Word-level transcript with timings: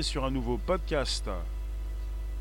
sur 0.00 0.24
un 0.24 0.30
nouveau 0.30 0.56
podcast. 0.56 1.28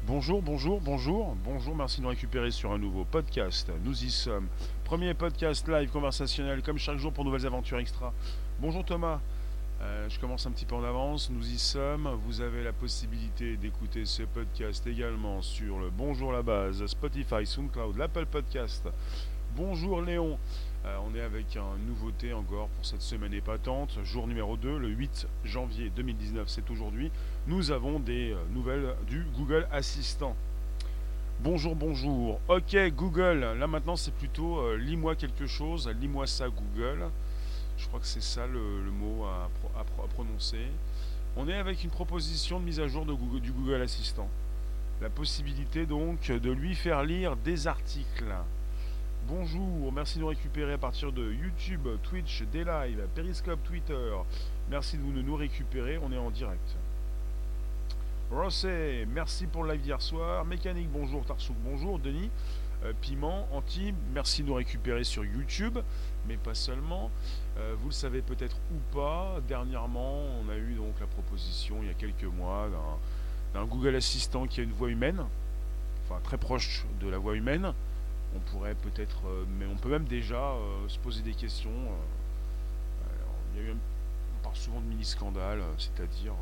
Bonjour, 0.08 0.42
bonjour, 0.42 0.80
bonjour, 0.80 1.36
bonjour, 1.44 1.76
merci 1.76 1.98
de 1.98 2.04
nous 2.04 2.10
récupérer 2.10 2.50
sur 2.50 2.72
un 2.72 2.78
nouveau 2.78 3.04
podcast. 3.04 3.70
Nous 3.84 4.06
y 4.06 4.10
sommes. 4.10 4.48
Premier 4.86 5.14
podcast 5.14 5.68
live 5.68 5.90
conversationnel, 5.90 6.62
comme 6.62 6.78
chaque 6.78 6.98
jour 6.98 7.12
pour 7.12 7.26
nouvelles 7.26 7.46
aventures 7.46 7.78
extra. 7.80 8.14
Bonjour 8.62 8.86
Thomas, 8.86 9.20
euh, 9.82 10.08
je 10.10 10.18
commence 10.18 10.46
un 10.46 10.52
petit 10.52 10.66
peu 10.66 10.76
en 10.76 10.84
avance, 10.86 11.30
nous 11.30 11.46
y 11.46 11.60
sommes. 11.60 12.10
Vous 12.26 12.40
avez 12.40 12.64
la 12.64 12.72
possibilité 12.72 13.58
d'écouter 13.58 14.06
ce 14.06 14.24
podcast 14.24 14.88
également 14.88 15.42
sur 15.42 15.78
le 15.80 15.90
Bonjour 15.90 16.32
la 16.32 16.42
base, 16.42 16.86
Spotify, 16.86 17.46
SoundCloud, 17.46 17.98
l'Apple 17.98 18.28
Podcast. 18.28 18.88
Bonjour 19.58 20.02
Léon, 20.02 20.40
euh, 20.86 20.98
on 21.08 21.16
est 21.16 21.22
avec 21.22 21.56
une 21.56 21.88
nouveauté 21.88 22.34
encore 22.34 22.68
pour 22.68 22.86
cette 22.86 23.02
semaine 23.02 23.34
épatante. 23.34 23.98
Jour 24.04 24.28
numéro 24.28 24.56
2, 24.56 24.78
le 24.78 24.90
8 24.90 25.28
janvier 25.44 25.90
2019, 25.96 26.48
c'est 26.48 26.70
aujourd'hui. 26.70 27.12
Nous 27.48 27.72
avons 27.72 28.00
des 28.00 28.34
euh, 28.34 28.38
nouvelles 28.54 28.96
du 29.08 29.26
Google 29.36 29.68
Assistant. 29.72 30.36
Bonjour, 31.40 31.76
bonjour. 31.76 32.40
Ok, 32.48 32.78
Google. 32.96 33.56
Là 33.58 33.66
maintenant, 33.66 33.96
c'est 33.96 34.14
plutôt 34.14 34.60
euh, 34.60 34.78
lis-moi 34.78 35.16
quelque 35.16 35.48
chose. 35.48 35.90
Lis-moi 36.00 36.28
ça, 36.28 36.50
Google. 36.50 37.10
Je 37.78 37.88
crois 37.88 38.00
que 38.00 38.08
c'est 38.08 38.22
ça 38.22 38.46
le, 38.46 38.92
mot 38.92 39.26
à, 39.26 39.50
prononcer. 40.14 40.68
On 41.36 41.50
est 41.50 41.58
avec 41.58 41.84
une 41.84 41.90
proposition 41.90 42.60
de 42.60 42.66
mise 42.66 42.80
à 42.80 42.88
jour 42.88 43.06
du 43.06 43.52
Google 43.52 43.82
Assistant. 43.82 44.30
La 45.02 45.10
possibilité 45.10 45.86
donc 45.86 46.32
de 46.32 46.52
lui 46.52 46.76
faire 46.76 47.04
lire 47.04 47.36
des 47.36 47.68
articles. 47.68 48.34
Bonjour, 49.28 49.92
merci 49.92 50.18
de 50.18 50.22
nous 50.22 50.28
récupérer 50.28 50.74
à 50.74 50.78
partir 50.78 51.12
de 51.12 51.32
YouTube, 51.32 51.88
Twitch, 52.04 52.44
des 52.54 52.64
Periscope, 53.16 53.64
Twitter. 53.64 54.12
Merci 54.70 55.00
de 55.00 55.04
nous 55.04 55.36
récupérer, 55.36 55.98
on 55.98 56.12
est 56.12 56.18
en 56.18 56.30
direct. 56.30 56.76
Rosset, 58.30 59.08
merci 59.08 59.48
pour 59.48 59.64
le 59.64 59.74
live 59.74 59.82
d'hier 59.82 60.00
soir. 60.00 60.46
Mécanique, 60.46 60.90
bonjour. 60.92 61.26
Tarsouk, 61.26 61.56
bonjour. 61.64 61.98
Denis, 61.98 62.30
euh, 62.84 62.94
Piment, 63.02 63.48
Anti, 63.52 63.96
merci 64.14 64.44
de 64.44 64.50
nous 64.50 64.54
récupérer 64.54 65.04
sur 65.04 65.26
YouTube, 65.26 65.80
mais 66.28 66.38
pas 66.38 66.54
seulement. 66.54 67.10
Euh, 67.58 67.74
vous 67.80 67.88
le 67.88 67.94
savez 67.94 68.22
peut-être 68.22 68.58
ou 68.72 68.96
pas, 68.96 69.40
dernièrement, 69.48 70.20
on 70.40 70.50
a 70.50 70.56
eu 70.56 70.76
donc 70.76 71.00
la 71.00 71.08
proposition 71.08 71.78
il 71.82 71.88
y 71.88 71.92
a 71.92 71.96
quelques 71.96 72.32
mois 72.32 72.70
d'un 73.56 73.66
Google 73.66 73.96
Assistant 73.96 74.46
qui 74.46 74.60
a 74.60 74.64
une 74.64 74.74
voix 74.74 74.90
humaine, 74.90 75.24
enfin 76.04 76.20
très 76.24 76.38
proche 76.38 76.86
de 77.02 77.10
la 77.10 77.18
voix 77.18 77.36
humaine 77.36 77.74
on 78.36 78.40
pourrait 78.52 78.76
peut-être, 78.76 79.28
euh, 79.28 79.46
mais 79.58 79.66
on 79.66 79.76
peut 79.76 79.90
même 79.90 80.06
déjà 80.06 80.52
euh, 80.52 80.88
se 80.88 81.00
poser 81.00 81.22
des 81.22 81.34
questions. 81.34 81.70
Euh, 81.70 83.72
on 83.72 84.44
parle 84.44 84.56
souvent 84.56 84.82
de 84.82 84.86
mini-scandale, 84.86 85.64
c'est-à-dire, 85.78 86.34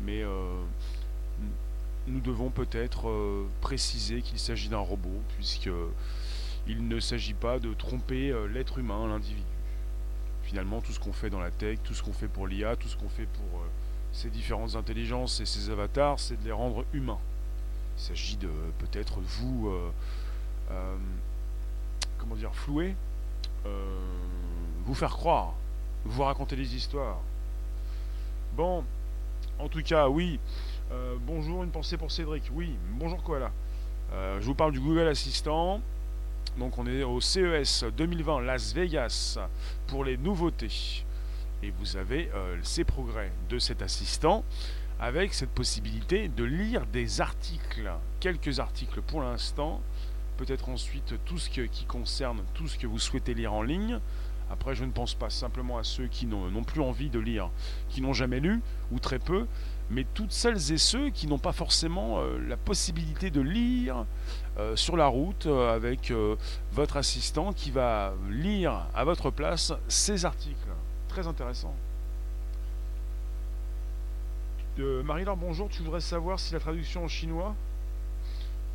mais 0.00 0.24
nous 2.06 2.20
devons 2.20 2.48
peut-être 2.48 3.46
préciser 3.60 4.22
qu'il 4.22 4.38
s'agit 4.38 4.70
d'un 4.70 4.78
robot, 4.78 5.20
puisque 5.36 5.68
il 6.66 6.88
ne 6.88 7.00
s'agit 7.00 7.34
pas 7.34 7.58
de 7.58 7.74
tromper 7.74 8.34
l'être 8.48 8.78
humain, 8.78 9.08
l'individu. 9.08 9.44
Finalement, 10.42 10.80
tout 10.80 10.92
ce 10.92 11.00
qu'on 11.00 11.12
fait 11.12 11.28
dans 11.28 11.38
la 11.38 11.50
tech, 11.50 11.80
tout 11.84 11.92
ce 11.92 12.02
qu'on 12.02 12.14
fait 12.14 12.28
pour 12.28 12.46
l'IA, 12.46 12.76
tout 12.76 12.88
ce 12.88 12.96
qu'on 12.96 13.10
fait 13.10 13.26
pour 13.26 13.60
ces 14.12 14.30
différentes 14.30 14.74
intelligences 14.74 15.40
et 15.40 15.46
ces 15.46 15.68
avatars, 15.68 16.18
c'est 16.18 16.40
de 16.40 16.44
les 16.46 16.52
rendre 16.52 16.86
humains. 16.94 17.20
Il 17.98 18.04
s'agit 18.04 18.38
de 18.38 18.48
peut-être 18.78 19.20
vous 19.20 19.70
comment 22.18 22.36
dire, 22.36 22.54
flouer, 22.54 22.94
euh, 23.66 23.98
vous 24.84 24.94
faire 24.94 25.16
croire, 25.16 25.54
vous 26.04 26.22
raconter 26.22 26.56
des 26.56 26.74
histoires. 26.74 27.18
Bon, 28.56 28.84
en 29.58 29.68
tout 29.68 29.82
cas, 29.82 30.08
oui. 30.08 30.38
Euh, 30.92 31.16
bonjour, 31.20 31.62
une 31.62 31.70
pensée 31.70 31.96
pour 31.96 32.10
Cédric. 32.10 32.50
Oui, 32.52 32.74
bonjour 32.98 33.22
Koala. 33.22 33.50
je 34.12 34.44
vous 34.44 34.54
parle 34.54 34.72
du 34.72 34.80
Google 34.80 35.08
Assistant. 35.08 35.80
Donc 36.58 36.78
on 36.78 36.86
est 36.86 37.04
au 37.04 37.20
CES 37.20 37.84
2020 37.96 38.40
Las 38.40 38.74
Vegas 38.74 39.38
pour 39.86 40.04
les 40.04 40.16
nouveautés. 40.16 41.04
Et 41.62 41.70
vous 41.70 41.96
avez 41.96 42.30
ces 42.62 42.84
progrès 42.84 43.30
de 43.48 43.58
cet 43.58 43.82
assistant 43.82 44.44
avec 44.98 45.32
cette 45.32 45.50
possibilité 45.50 46.28
de 46.28 46.44
lire 46.44 46.86
des 46.86 47.20
articles. 47.20 47.90
Quelques 48.18 48.58
articles 48.58 49.00
pour 49.00 49.22
l'instant 49.22 49.80
peut-être 50.40 50.70
ensuite 50.70 51.14
tout 51.26 51.36
ce 51.36 51.50
qui 51.50 51.84
concerne 51.84 52.42
tout 52.54 52.66
ce 52.66 52.78
que 52.78 52.86
vous 52.86 52.98
souhaitez 52.98 53.34
lire 53.34 53.52
en 53.52 53.62
ligne. 53.62 54.00
Après, 54.50 54.74
je 54.74 54.84
ne 54.84 54.90
pense 54.90 55.14
pas 55.14 55.28
simplement 55.28 55.76
à 55.76 55.84
ceux 55.84 56.06
qui 56.06 56.24
n'ont 56.24 56.64
plus 56.64 56.80
envie 56.80 57.10
de 57.10 57.18
lire, 57.20 57.50
qui 57.90 58.00
n'ont 58.00 58.14
jamais 58.14 58.40
lu, 58.40 58.60
ou 58.90 58.98
très 58.98 59.18
peu, 59.18 59.46
mais 59.90 60.06
toutes 60.14 60.32
celles 60.32 60.72
et 60.72 60.78
ceux 60.78 61.10
qui 61.10 61.26
n'ont 61.26 61.38
pas 61.38 61.52
forcément 61.52 62.20
euh, 62.20 62.38
la 62.48 62.56
possibilité 62.56 63.30
de 63.30 63.42
lire 63.42 64.06
euh, 64.58 64.74
sur 64.76 64.96
la 64.96 65.08
route 65.08 65.44
euh, 65.44 65.74
avec 65.74 66.12
votre 66.72 66.96
assistant 66.96 67.52
qui 67.52 67.70
va 67.70 68.14
lire 68.30 68.86
à 68.94 69.04
votre 69.04 69.30
place 69.30 69.74
ces 69.88 70.24
articles. 70.24 70.70
Très 71.08 71.26
intéressant. 71.26 71.74
Marie-Laure, 74.78 75.36
bonjour, 75.36 75.68
tu 75.68 75.82
voudrais 75.82 76.00
savoir 76.00 76.40
si 76.40 76.54
la 76.54 76.60
traduction 76.60 77.04
en 77.04 77.08
chinois 77.08 77.54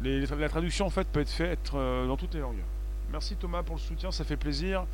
la 0.02 0.50
traduction 0.50 0.86
en 0.86 0.90
fait 0.90 1.08
peut 1.08 1.22
être 1.22 1.30
faite 1.30 1.72
euh, 1.74 2.08
dans 2.08 2.18
toutes 2.18 2.34
les 2.34 2.42
langues. 2.42 2.64
Merci 3.12 3.36
Thomas 3.36 3.64
pour 3.64 3.76
le 3.76 3.82
soutien, 3.82 4.12
ça 4.12 4.24
fait 4.24 4.38
plaisir. 4.38 4.86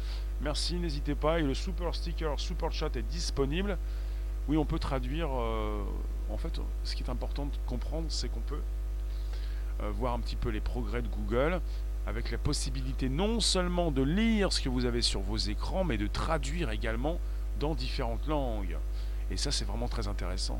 Merci, 0.41 0.75
n'hésitez 0.75 1.15
pas. 1.15 1.39
Et 1.39 1.43
le 1.43 1.53
super 1.53 1.95
sticker, 1.95 2.39
super 2.39 2.71
chat 2.71 2.95
est 2.95 3.01
disponible. 3.03 3.77
Oui, 4.47 4.57
on 4.57 4.65
peut 4.65 4.79
traduire. 4.79 5.29
Euh, 5.31 5.81
en 6.29 6.37
fait, 6.37 6.59
ce 6.83 6.95
qui 6.95 7.03
est 7.03 7.09
important 7.09 7.45
de 7.45 7.51
comprendre, 7.65 8.07
c'est 8.09 8.29
qu'on 8.29 8.41
peut 8.41 8.61
euh, 9.81 9.91
voir 9.91 10.13
un 10.13 10.19
petit 10.19 10.35
peu 10.35 10.49
les 10.49 10.59
progrès 10.59 11.01
de 11.01 11.07
Google 11.07 11.61
avec 12.07 12.31
la 12.31 12.37
possibilité 12.37 13.09
non 13.09 13.39
seulement 13.39 13.91
de 13.91 14.01
lire 14.01 14.51
ce 14.51 14.61
que 14.61 14.69
vous 14.69 14.85
avez 14.85 15.01
sur 15.01 15.21
vos 15.21 15.37
écrans, 15.37 15.83
mais 15.83 15.97
de 15.97 16.07
traduire 16.07 16.71
également 16.71 17.19
dans 17.59 17.75
différentes 17.75 18.27
langues. 18.27 18.77
Et 19.29 19.37
ça, 19.37 19.51
c'est 19.51 19.65
vraiment 19.65 19.87
très 19.87 20.07
intéressant. 20.07 20.59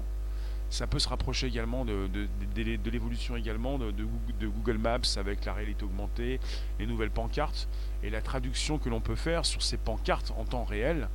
Ça 0.71 0.87
peut 0.87 0.99
se 0.99 1.09
rapprocher 1.09 1.47
également 1.47 1.83
de, 1.83 2.07
de, 2.07 2.89
l'évolution 2.89 3.35
également 3.35 3.77
de, 3.77 3.91
Google 4.41 4.77
Maps 4.77 5.17
avec 5.17 5.43
la 5.43 5.53
réalité 5.53 5.83
augmentée, 5.83 6.39
les 6.79 6.87
nouvelles 6.87 7.11
pancartes 7.11 7.67
et 8.03 8.09
la 8.09 8.21
traduction 8.21 8.77
que 8.77 8.87
l'on 8.87 9.01
peut 9.01 9.17
faire 9.17 9.45
sur 9.45 9.61
ces 9.61 9.75
pancartes 9.75 10.31
en 10.37 10.45
temps 10.45 10.63
réel. 10.63 11.09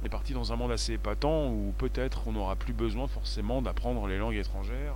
On 0.00 0.06
est 0.06 0.10
parti 0.10 0.32
dans 0.32 0.52
un 0.52 0.56
monde 0.56 0.70
assez 0.70 0.92
épatant 0.92 1.48
où 1.48 1.74
peut-être 1.76 2.28
on 2.28 2.32
n'aura 2.32 2.54
plus 2.54 2.72
besoin 2.72 3.08
forcément 3.08 3.62
d'apprendre 3.62 4.06
les 4.06 4.16
langues 4.16 4.36
étrangères. 4.36 4.94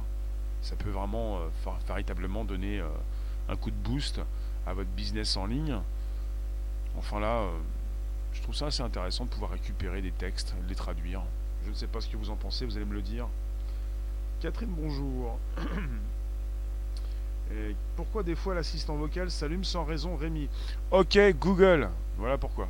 Ça 0.62 0.76
peut 0.76 0.90
vraiment 0.90 1.38
euh, 1.38 1.70
véritablement 1.88 2.44
donner 2.44 2.78
euh, 2.78 2.88
un 3.48 3.56
coup 3.56 3.72
de 3.72 3.76
boost 3.76 4.20
à 4.64 4.74
votre 4.74 4.90
business 4.90 5.36
en 5.36 5.46
ligne. 5.46 5.76
Enfin 6.96 7.18
là, 7.18 7.40
euh, 7.40 7.50
je 8.32 8.42
trouve 8.42 8.54
ça 8.54 8.66
assez 8.66 8.82
intéressant 8.84 9.24
de 9.24 9.30
pouvoir 9.30 9.50
récupérer 9.50 10.02
des 10.02 10.12
textes, 10.12 10.54
les 10.68 10.76
traduire. 10.76 11.22
Je 11.64 11.70
ne 11.70 11.74
sais 11.74 11.86
pas 11.86 12.00
ce 12.00 12.08
que 12.08 12.16
vous 12.16 12.30
en 12.30 12.36
pensez, 12.36 12.66
vous 12.66 12.76
allez 12.76 12.84
me 12.84 12.94
le 12.94 13.02
dire. 13.02 13.26
Catherine, 14.40 14.70
bonjour. 14.76 15.38
Pourquoi 17.96 18.22
des 18.22 18.34
fois 18.34 18.54
l'assistant 18.54 18.96
vocal 18.96 19.30
s'allume 19.30 19.64
sans 19.64 19.84
raison, 19.84 20.16
Rémi 20.16 20.48
Ok, 20.90 21.18
Google. 21.38 21.88
Voilà 22.18 22.36
pourquoi. 22.36 22.68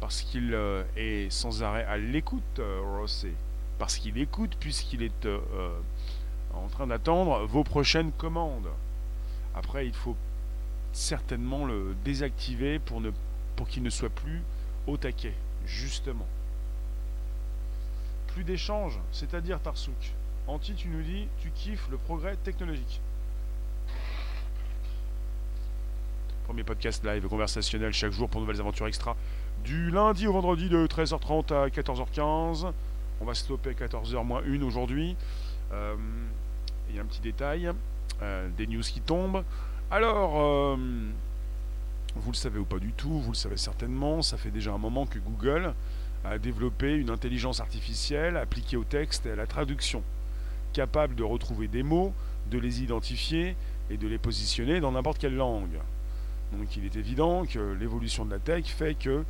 Parce 0.00 0.22
qu'il 0.22 0.52
euh, 0.54 0.82
est 0.96 1.30
sans 1.30 1.62
arrêt 1.62 1.84
à 1.84 1.96
l'écoute, 1.96 2.58
euh, 2.58 2.80
Rossé. 2.82 3.32
Parce 3.78 3.96
qu'il 3.96 4.18
écoute 4.18 4.56
puisqu'il 4.58 5.02
est 5.02 5.26
euh, 5.26 5.38
en 6.54 6.66
train 6.68 6.86
d'attendre 6.86 7.46
vos 7.46 7.62
prochaines 7.62 8.10
commandes. 8.12 8.68
Après, 9.54 9.86
il 9.86 9.94
faut 9.94 10.16
certainement 10.92 11.64
le 11.64 11.94
désactiver 12.04 12.78
pour, 12.78 13.00
pour 13.56 13.68
qu'il 13.68 13.82
ne 13.82 13.90
soit 13.90 14.10
plus 14.10 14.42
au 14.86 14.96
taquet, 14.96 15.34
justement 15.66 16.26
plus 18.34 18.42
d'échanges, 18.42 18.98
c'est-à-dire 19.12 19.60
Tarsouk. 19.60 20.12
Anti, 20.48 20.74
tu 20.74 20.88
nous 20.88 21.02
dis, 21.02 21.28
tu 21.40 21.50
kiffes 21.50 21.88
le 21.88 21.96
progrès 21.96 22.34
technologique. 22.34 23.00
Premier 26.44 26.64
podcast 26.64 27.04
live 27.04 27.28
conversationnel 27.28 27.92
chaque 27.92 28.10
jour 28.10 28.28
pour 28.28 28.40
nouvelles 28.40 28.60
aventures 28.60 28.88
extra. 28.88 29.16
Du 29.62 29.92
lundi 29.92 30.26
au 30.26 30.32
vendredi 30.32 30.68
de 30.68 30.84
13h30 30.84 31.54
à 31.54 31.68
14h15. 31.68 32.72
On 33.20 33.24
va 33.24 33.34
stopper 33.34 33.70
à 33.70 33.86
14h 33.86 34.24
moins 34.24 34.42
1 34.42 34.62
aujourd'hui. 34.62 35.16
Euh, 35.72 35.94
il 36.90 36.96
y 36.96 36.98
a 36.98 37.02
un 37.02 37.06
petit 37.06 37.20
détail. 37.20 37.70
Euh, 38.20 38.48
des 38.58 38.66
news 38.66 38.82
qui 38.82 39.00
tombent. 39.00 39.44
Alors, 39.92 40.40
euh, 40.40 40.76
vous 42.16 42.32
le 42.32 42.36
savez 42.36 42.58
ou 42.58 42.64
pas 42.64 42.80
du 42.80 42.90
tout, 42.92 43.20
vous 43.20 43.30
le 43.30 43.36
savez 43.36 43.56
certainement, 43.56 44.22
ça 44.22 44.36
fait 44.36 44.50
déjà 44.50 44.72
un 44.72 44.78
moment 44.78 45.06
que 45.06 45.20
Google 45.20 45.72
a 46.24 46.38
développé 46.38 46.94
une 46.94 47.10
intelligence 47.10 47.60
artificielle 47.60 48.36
appliquée 48.36 48.76
au 48.76 48.84
texte 48.84 49.26
et 49.26 49.32
à 49.32 49.36
la 49.36 49.46
traduction, 49.46 50.02
capable 50.72 51.14
de 51.14 51.22
retrouver 51.22 51.68
des 51.68 51.82
mots, 51.82 52.14
de 52.50 52.58
les 52.58 52.82
identifier 52.82 53.56
et 53.90 53.96
de 53.96 54.08
les 54.08 54.18
positionner 54.18 54.80
dans 54.80 54.92
n'importe 54.92 55.18
quelle 55.18 55.36
langue. 55.36 55.78
Donc 56.52 56.76
il 56.76 56.84
est 56.84 56.96
évident 56.96 57.44
que 57.44 57.58
l'évolution 57.72 58.24
de 58.24 58.30
la 58.30 58.38
tech 58.38 58.66
fait 58.66 58.94
que 58.94 59.24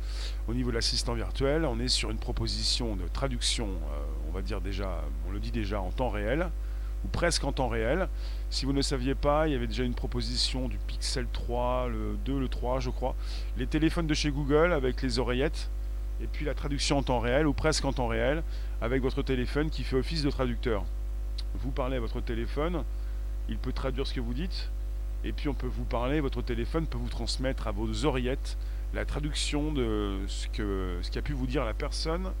au 0.47 0.53
niveau 0.53 0.69
de 0.69 0.75
l'assistant 0.75 1.13
virtuel, 1.13 1.65
on 1.65 1.79
est 1.79 1.87
sur 1.87 2.11
une 2.11 2.17
proposition 2.17 2.95
de 2.95 3.07
traduction, 3.07 3.67
euh, 3.67 4.03
on 4.27 4.31
va 4.31 4.41
dire 4.41 4.61
déjà, 4.61 5.03
on 5.27 5.31
le 5.31 5.39
dit 5.39 5.51
déjà 5.51 5.81
en 5.81 5.91
temps 5.91 6.09
réel, 6.09 6.49
ou 7.03 7.07
presque 7.07 7.43
en 7.43 7.51
temps 7.51 7.67
réel. 7.67 8.07
Si 8.49 8.65
vous 8.65 8.73
ne 8.73 8.81
saviez 8.81 9.15
pas, 9.15 9.47
il 9.47 9.53
y 9.53 9.55
avait 9.55 9.67
déjà 9.67 9.83
une 9.83 9.95
proposition 9.95 10.67
du 10.67 10.77
Pixel 10.77 11.25
3, 11.31 11.87
le 11.89 12.17
2, 12.25 12.39
le 12.39 12.47
3 12.47 12.79
je 12.79 12.89
crois, 12.89 13.15
les 13.57 13.67
téléphones 13.67 14.07
de 14.07 14.13
chez 14.13 14.29
Google 14.29 14.71
avec 14.71 15.01
les 15.01 15.19
oreillettes, 15.19 15.69
et 16.21 16.27
puis 16.27 16.45
la 16.45 16.53
traduction 16.53 16.97
en 16.97 17.03
temps 17.03 17.19
réel, 17.19 17.47
ou 17.47 17.53
presque 17.53 17.85
en 17.85 17.93
temps 17.93 18.07
réel, 18.07 18.43
avec 18.81 19.01
votre 19.01 19.21
téléphone 19.21 19.69
qui 19.69 19.83
fait 19.83 19.95
office 19.95 20.23
de 20.23 20.29
traducteur. 20.29 20.83
Vous 21.55 21.71
parlez 21.71 21.97
à 21.97 21.99
votre 21.99 22.21
téléphone, 22.21 22.83
il 23.49 23.57
peut 23.57 23.73
traduire 23.73 24.07
ce 24.07 24.13
que 24.13 24.21
vous 24.21 24.33
dites, 24.33 24.69
et 25.23 25.31
puis 25.31 25.49
on 25.49 25.53
peut 25.53 25.67
vous 25.67 25.83
parler, 25.83 26.19
votre 26.19 26.41
téléphone 26.41 26.87
peut 26.87 26.97
vous 26.97 27.09
transmettre 27.09 27.67
à 27.67 27.71
vos 27.71 28.05
oreillettes 28.05 28.57
la 28.93 29.05
traduction 29.05 29.73
de 29.73 30.19
ce 30.27 30.47
qu'a 31.09 31.21
pu 31.21 31.33
vous 31.33 31.47
dire 31.47 31.65
la 31.65 31.73
personne 31.73 32.31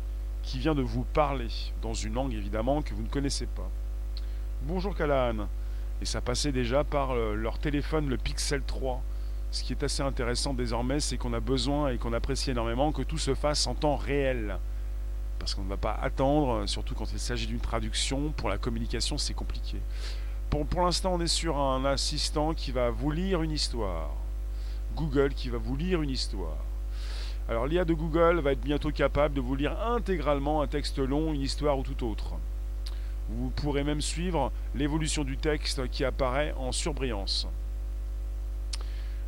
qui 0.43 0.59
vient 0.59 0.75
de 0.75 0.81
vous 0.81 1.03
parler, 1.03 1.47
dans 1.81 1.93
une 1.93 2.13
langue 2.13 2.33
évidemment 2.33 2.81
que 2.81 2.93
vous 2.93 3.01
ne 3.01 3.09
connaissez 3.09 3.47
pas. 3.47 3.69
Bonjour 4.61 4.95
Callahan. 4.95 5.47
Et 6.01 6.05
ça 6.05 6.21
passait 6.21 6.51
déjà 6.51 6.83
par 6.83 7.11
euh, 7.11 7.35
leur 7.35 7.57
téléphone, 7.57 8.09
le 8.09 8.17
Pixel 8.17 8.61
3. 8.61 9.01
Ce 9.55 9.63
qui 9.63 9.71
est 9.71 9.83
assez 9.83 10.03
intéressant 10.03 10.53
désormais, 10.53 10.99
c'est 10.99 11.15
qu'on 11.15 11.31
a 11.31 11.39
besoin 11.39 11.87
et 11.87 11.97
qu'on 11.97 12.11
apprécie 12.11 12.51
énormément 12.51 12.91
que 12.91 13.03
tout 13.03 13.17
se 13.17 13.33
fasse 13.33 13.67
en 13.67 13.73
temps 13.73 13.95
réel. 13.95 14.57
Parce 15.39 15.55
qu'on 15.55 15.63
ne 15.63 15.69
va 15.69 15.77
pas 15.77 15.97
attendre, 16.01 16.67
surtout 16.67 16.93
quand 16.93 17.09
il 17.13 17.19
s'agit 17.19 17.47
d'une 17.47 17.61
traduction. 17.61 18.33
Pour 18.35 18.49
la 18.49 18.57
communication, 18.57 19.17
c'est 19.17 19.33
compliqué. 19.33 19.77
Pour, 20.49 20.81
l'instant, 20.81 21.13
on 21.13 21.21
est 21.21 21.27
sur 21.27 21.57
un 21.57 21.85
assistant 21.85 22.53
qui 22.53 22.73
va 22.73 22.89
vous 22.89 23.11
lire 23.11 23.43
une 23.43 23.51
histoire. 23.51 24.09
Google 24.93 25.33
qui 25.33 25.47
va 25.47 25.57
vous 25.57 25.77
lire 25.77 26.01
une 26.01 26.09
histoire. 26.09 26.57
Alors 27.47 27.65
l'IA 27.65 27.85
de 27.85 27.93
Google 27.93 28.41
va 28.41 28.51
être 28.51 28.61
bientôt 28.61 28.91
capable 28.91 29.35
de 29.35 29.41
vous 29.41 29.55
lire 29.55 29.79
intégralement 29.87 30.63
un 30.63 30.67
texte 30.67 30.99
long, 30.99 31.33
une 31.33 31.39
histoire 31.39 31.79
ou 31.79 31.83
tout 31.83 32.05
autre. 32.05 32.33
Vous 33.29 33.51
pourrez 33.51 33.85
même 33.85 34.01
suivre 34.01 34.51
l'évolution 34.75 35.23
du 35.23 35.37
texte 35.37 35.89
qui 35.91 36.03
apparaît 36.03 36.53
en 36.57 36.73
surbrillance. 36.73 37.47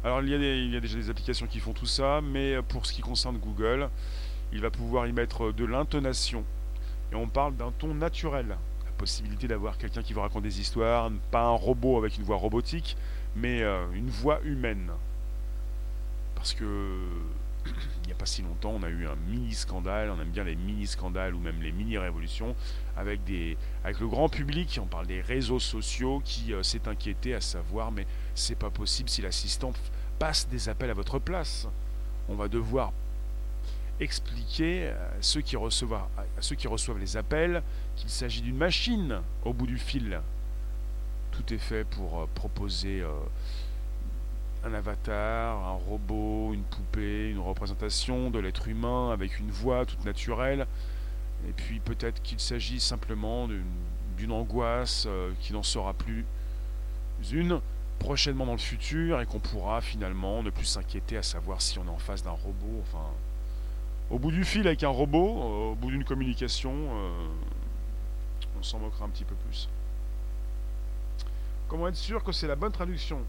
Alors 0.08 0.22
il 0.22 0.30
y, 0.30 0.34
a 0.34 0.78
a 0.78 0.80
déjà 0.80 0.96
des 0.96 1.10
applications 1.10 1.48
qui 1.48 1.60
font 1.60 1.74
tout 1.74 1.86
ça, 1.86 2.22
mais 2.22 2.62
pour 2.70 2.86
ce 2.86 2.94
qui 2.94 3.02
concerne 3.02 3.38
Google, 3.40 3.90
il 4.54 4.62
va 4.62 4.72
pouvoir 4.72 5.06
y 5.06 5.12
mettre 5.12 5.52
de 5.52 5.66
l'intonation. 5.66 6.46
Et 7.12 7.16
on 7.16 7.28
parle 7.28 7.58
d'un 7.58 7.74
ton 7.78 7.94
naturel. 7.94 8.48
La 8.86 8.92
possibilité 8.98 9.50
d'avoir 9.50 9.78
quelqu'un 9.78 10.02
qui 10.02 10.14
vous 10.14 10.22
raconte 10.22 10.44
des 10.44 10.62
histoires, 10.62 11.12
pas 11.30 11.44
un 11.44 11.58
robot 11.58 11.98
avec 11.98 12.18
une 12.18 12.24
voix 12.24 12.38
robotique, 12.38 12.96
mais 13.36 13.64
euh, 13.64 13.86
une 13.92 14.10
voix 14.10 14.40
humaine. 14.46 14.92
Parce 16.36 16.54
que 16.54 16.64
il 17.66 18.08
n'y 18.08 18.14
a 18.14 18.16
pas 18.16 18.26
si 18.26 18.44
longtemps, 18.44 18.72
on 18.80 18.84
a 18.84 18.90
eu 18.90 19.08
un 19.08 19.18
mini 19.30 19.54
scandale, 19.54 20.10
on 20.10 20.22
aime 20.22 20.30
bien 20.30 20.46
les 20.46 20.56
mini 20.56 20.88
scandales 20.88 21.36
ou 21.36 21.40
même 21.40 21.62
les 21.62 21.74
mini 21.74 21.98
révolutions 21.98 22.56
avec 22.96 23.26
des 23.26 23.58
avec 23.84 24.00
le 24.00 24.08
grand 24.08 24.30
public, 24.30 24.80
on 24.82 24.86
parle 24.86 25.08
des 25.08 25.20
réseaux 25.20 25.60
sociaux 25.60 26.22
qui 26.24 26.54
euh, 26.54 26.64
s'est 26.64 26.88
inquiété 26.88 27.36
à 27.36 27.42
savoir 27.42 27.92
mais 27.92 28.08
c'est 28.36 28.56
pas 28.56 28.70
possible 28.70 29.10
si 29.10 29.22
l'assistant 29.22 29.74
passe 30.20 30.48
des 30.48 30.70
appels 30.70 30.90
à 30.90 30.94
votre 30.94 31.20
place. 31.20 31.68
On 32.30 32.36
va 32.36 32.48
devoir 32.48 32.92
expliquer 34.00 34.90
à 34.90 35.22
ceux 35.22 35.42
qui 35.42 35.56
reçoivent, 35.56 36.08
ceux 36.40 36.56
qui 36.56 36.68
reçoivent 36.68 37.00
les 37.00 37.18
appels 37.18 37.64
qu'il 37.96 38.10
s'agit 38.10 38.42
d'une 38.42 38.58
machine 38.58 39.22
au 39.44 39.54
bout 39.54 39.68
du 39.68 39.78
fil. 39.78 40.22
Tout 41.32 41.54
est 41.54 41.60
fait 41.60 41.84
pour 41.84 42.22
euh, 42.22 42.26
proposer 42.36 43.02
euh, 43.02 43.12
un 44.64 44.74
avatar, 44.74 45.58
un 45.58 45.80
robot, 45.90 46.54
une 46.54 46.64
poupée, 46.64 47.30
une 47.30 47.40
représentation 47.40 48.30
de 48.30 48.40
l'être 48.40 48.68
humain 48.68 49.12
avec 49.12 49.40
une 49.40 49.52
voix 49.52 49.86
toute 49.86 50.04
naturelle. 50.06 50.68
Et 51.48 51.52
puis 51.52 51.80
peut-être 51.80 52.22
qu'il 52.22 52.40
s'agit 52.40 52.80
simplement 52.80 53.48
d'une 54.18 54.32
angoisse 54.32 55.06
euh, 55.08 55.32
qui 55.40 55.54
n'en 55.54 55.64
sera 55.64 55.94
plus 55.94 56.26
une 57.32 57.62
prochainement 58.00 58.46
dans 58.46 58.54
le 58.54 58.58
futur 58.58 59.20
et 59.22 59.26
qu'on 59.26 59.40
pourra 59.40 59.82
finalement 59.82 60.44
ne 60.44 60.50
plus 60.50 60.66
s'inquiéter 60.66 61.18
à 61.18 61.24
savoir 61.24 61.62
si 61.62 61.80
on 61.80 61.86
est 61.86 61.90
en 61.90 61.98
face 61.98 62.24
d'un 62.24 62.32
robot. 62.32 62.82
Enfin, 62.82 63.06
au 64.10 64.20
bout 64.20 64.32
du 64.32 64.44
fil 64.44 64.68
avec 64.68 64.84
un 64.84 64.90
robot, 64.90 65.42
euh, 65.42 65.72
au 65.72 65.76
bout 65.76 65.92
d'une 65.92 66.04
communication, 66.04 66.74
euh, 66.74 67.28
on 68.60 68.64
s'en 68.64 68.80
moquera 68.80 69.06
un 69.06 69.10
petit 69.10 69.26
peu 69.26 69.36
plus. 69.36 69.68
Comment 71.68 71.88
être 71.90 71.96
sûr 71.96 72.24
que 72.24 72.32
c'est 72.32 72.48
la 72.48 72.56
bonne 72.56 72.72
traduction? 72.72 73.20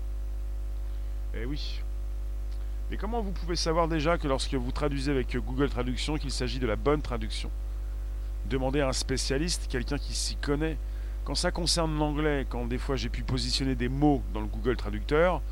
Eh 1.35 1.45
oui. 1.45 1.81
Mais 2.91 2.97
comment 2.97 3.21
vous 3.21 3.33
pouvez 3.33 3.57
savoir 3.57 3.89
déjà 3.89 4.17
que 4.17 4.29
lorsque 4.29 4.55
vous 4.55 4.73
traduisez 4.73 5.11
avec 5.11 5.37
Google 5.37 5.69
Traduction 5.69 6.17
qu'il 6.17 6.31
s'agit 6.31 6.59
de 6.59 6.67
la 6.67 6.77
bonne 6.77 7.03
traduction? 7.03 7.51
Demandez 8.47 8.81
à 8.81 8.89
un 8.89 8.93
spécialiste, 8.93 9.67
quelqu'un 9.69 9.99
qui 9.99 10.15
s'y 10.15 10.37
connaît. 10.37 10.79
Quand 11.29 11.35
ça 11.35 11.51
concerne 11.51 11.99
l'anglais, 11.99 12.47
quand 12.49 12.65
des 12.65 12.79
fois 12.79 12.97
j'ai 12.97 13.11
pu 13.11 13.23
positionner 13.23 13.75
des 13.75 13.91
mots 13.91 14.23
dans 14.33 14.41
le 14.41 14.47
Google 14.47 14.79
Traducteur, 14.79 15.43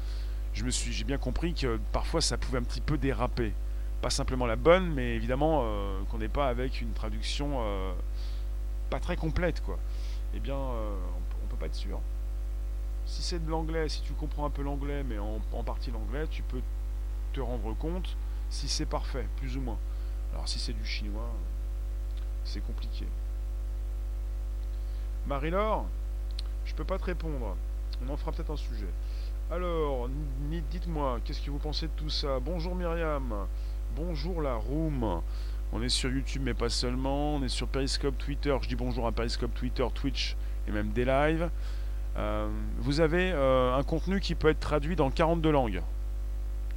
je 0.55 0.65
me 0.65 0.71
suis, 0.71 0.91
j'ai 0.91 1.05
bien 1.05 1.19
compris 1.19 1.53
que 1.53 1.79
parfois 1.93 2.23
ça 2.23 2.39
pouvait 2.39 2.57
un 2.57 2.63
petit 2.63 2.81
peu 2.81 2.97
déraper. 2.97 3.53
Pas 4.01 4.09
simplement 4.09 4.47
la 4.47 4.57
bonne, 4.57 4.95
mais 4.95 5.15
évidemment 5.15 5.65
euh, 5.65 6.01
qu'on 6.09 6.17
n'est 6.17 6.31
pas 6.31 6.49
avec 6.49 6.81
une 6.81 6.95
traduction 6.95 7.59
euh, 7.61 7.93
pas 8.89 9.01
très 9.01 9.17
complète, 9.17 9.63
quoi. 9.63 9.79
Eh 10.35 10.41
bien, 10.41 10.57
euh, 10.57 10.97
on 11.45 11.47
peut 11.47 11.57
pas 11.57 11.67
être 11.67 11.75
sûr 11.75 12.01
si 13.05 13.21
c'est 13.21 13.45
de 13.45 13.51
l'anglais, 13.51 13.91
si 13.91 14.01
tu 14.01 14.15
comprends 14.15 14.47
un 14.47 14.51
peu 14.51 14.63
l'anglais, 14.63 15.05
mais 15.05 15.19
en, 15.19 15.41
partie 15.63 15.91
l'anglais, 15.91 16.27
tu 16.29 16.43
peux 16.43 16.63
te 17.35 17.41
rendre 17.41 17.75
compte 17.77 18.17
si 18.49 18.67
c'est 18.67 18.87
parfait, 18.87 19.27
plus 19.37 19.59
ou 19.59 19.61
moins. 19.61 19.79
Alors 20.33 20.49
si 20.49 20.59
c'est 20.59 20.73
du 20.73 20.87
chinois, 20.87 21.35
c'est 22.45 22.65
compliqué. 22.67 23.05
Marie-Laure, 25.27 25.87
je 26.65 26.75
peux 26.75 26.85
pas 26.85 26.99
te 26.99 27.05
répondre. 27.05 27.57
On 28.07 28.13
en 28.13 28.17
fera 28.17 28.31
peut-être 28.31 28.53
un 28.53 28.57
sujet. 28.57 28.87
Alors, 29.51 30.09
dites-moi, 30.71 31.19
qu'est-ce 31.25 31.41
que 31.41 31.51
vous 31.51 31.59
pensez 31.59 31.87
de 31.87 31.93
tout 31.97 32.11
ça? 32.11 32.39
Bonjour 32.39 32.77
Myriam. 32.77 33.35
Bonjour 33.97 34.41
la 34.41 34.55
room. 34.55 35.21
On 35.73 35.83
est 35.83 35.89
sur 35.89 36.11
YouTube, 36.11 36.43
mais 36.45 36.55
pas 36.55 36.69
seulement. 36.69 37.35
On 37.35 37.43
est 37.43 37.49
sur 37.49 37.67
Periscope, 37.67 38.17
Twitter. 38.19 38.57
Je 38.63 38.69
dis 38.69 38.77
bonjour 38.77 39.05
à 39.05 39.11
Periscope, 39.11 39.53
Twitter, 39.55 39.85
Twitch 39.93 40.37
et 40.69 40.71
même 40.71 40.91
des 40.91 41.05
lives. 41.05 41.51
Euh, 42.17 42.49
vous 42.79 43.01
avez 43.01 43.33
euh, 43.33 43.75
un 43.75 43.83
contenu 43.83 44.21
qui 44.21 44.37
peut 44.37 44.49
être 44.49 44.61
traduit 44.61 44.95
dans 44.95 45.11
42 45.11 45.51
langues. 45.51 45.83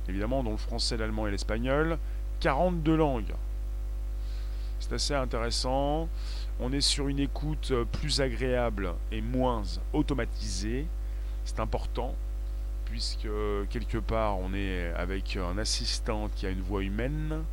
Évidemment, 0.07 0.41
dans 0.43 0.51
le 0.51 0.57
français, 0.57 0.97
l'allemand 0.97 1.27
et 1.27 1.31
l'espagnol. 1.31 1.99
42 2.39 2.95
langues. 2.95 3.35
C'est 4.79 4.93
assez 4.93 5.13
intéressant. 5.13 6.09
On 6.61 6.73
est 6.73 6.81
sur 6.81 7.07
une 7.07 7.19
écoute 7.19 7.69
euh, 7.71 7.85
plus 7.85 8.19
agréable 8.19 8.93
et 9.13 9.21
moins 9.21 9.63
automatisée. 9.93 10.85
C'est 11.45 11.61
important 11.61 12.15
puisque 12.83 13.29
quelque 13.69 13.97
part 13.97 14.39
on 14.39 14.53
est 14.53 14.91
avec 14.95 15.37
un 15.37 15.57
assistant 15.57 16.29
qui 16.35 16.45
a 16.47 16.49
une 16.49 16.61
voix 16.61 16.83
humaine 16.83 17.43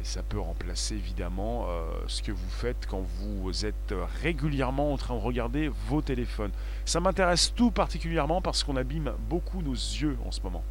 et 0.00 0.04
ça 0.04 0.22
peut 0.22 0.40
remplacer 0.40 0.94
évidemment 0.94 1.66
euh, 1.68 1.90
ce 2.06 2.22
que 2.22 2.32
vous 2.32 2.48
faites 2.48 2.86
quand 2.88 3.04
vous 3.18 3.66
êtes 3.66 3.94
régulièrement 4.22 4.92
en 4.92 4.96
train 4.96 5.14
de 5.14 5.20
regarder 5.20 5.68
vos 5.88 6.00
téléphones. 6.00 6.52
Ça 6.86 7.00
m'intéresse 7.00 7.52
tout 7.54 7.70
particulièrement 7.70 8.40
parce 8.40 8.64
qu'on 8.64 8.76
abîme 8.76 9.12
beaucoup 9.28 9.60
nos 9.60 9.74
yeux 9.74 10.16
en 10.24 10.30
ce 10.30 10.40
moment. 10.40 10.64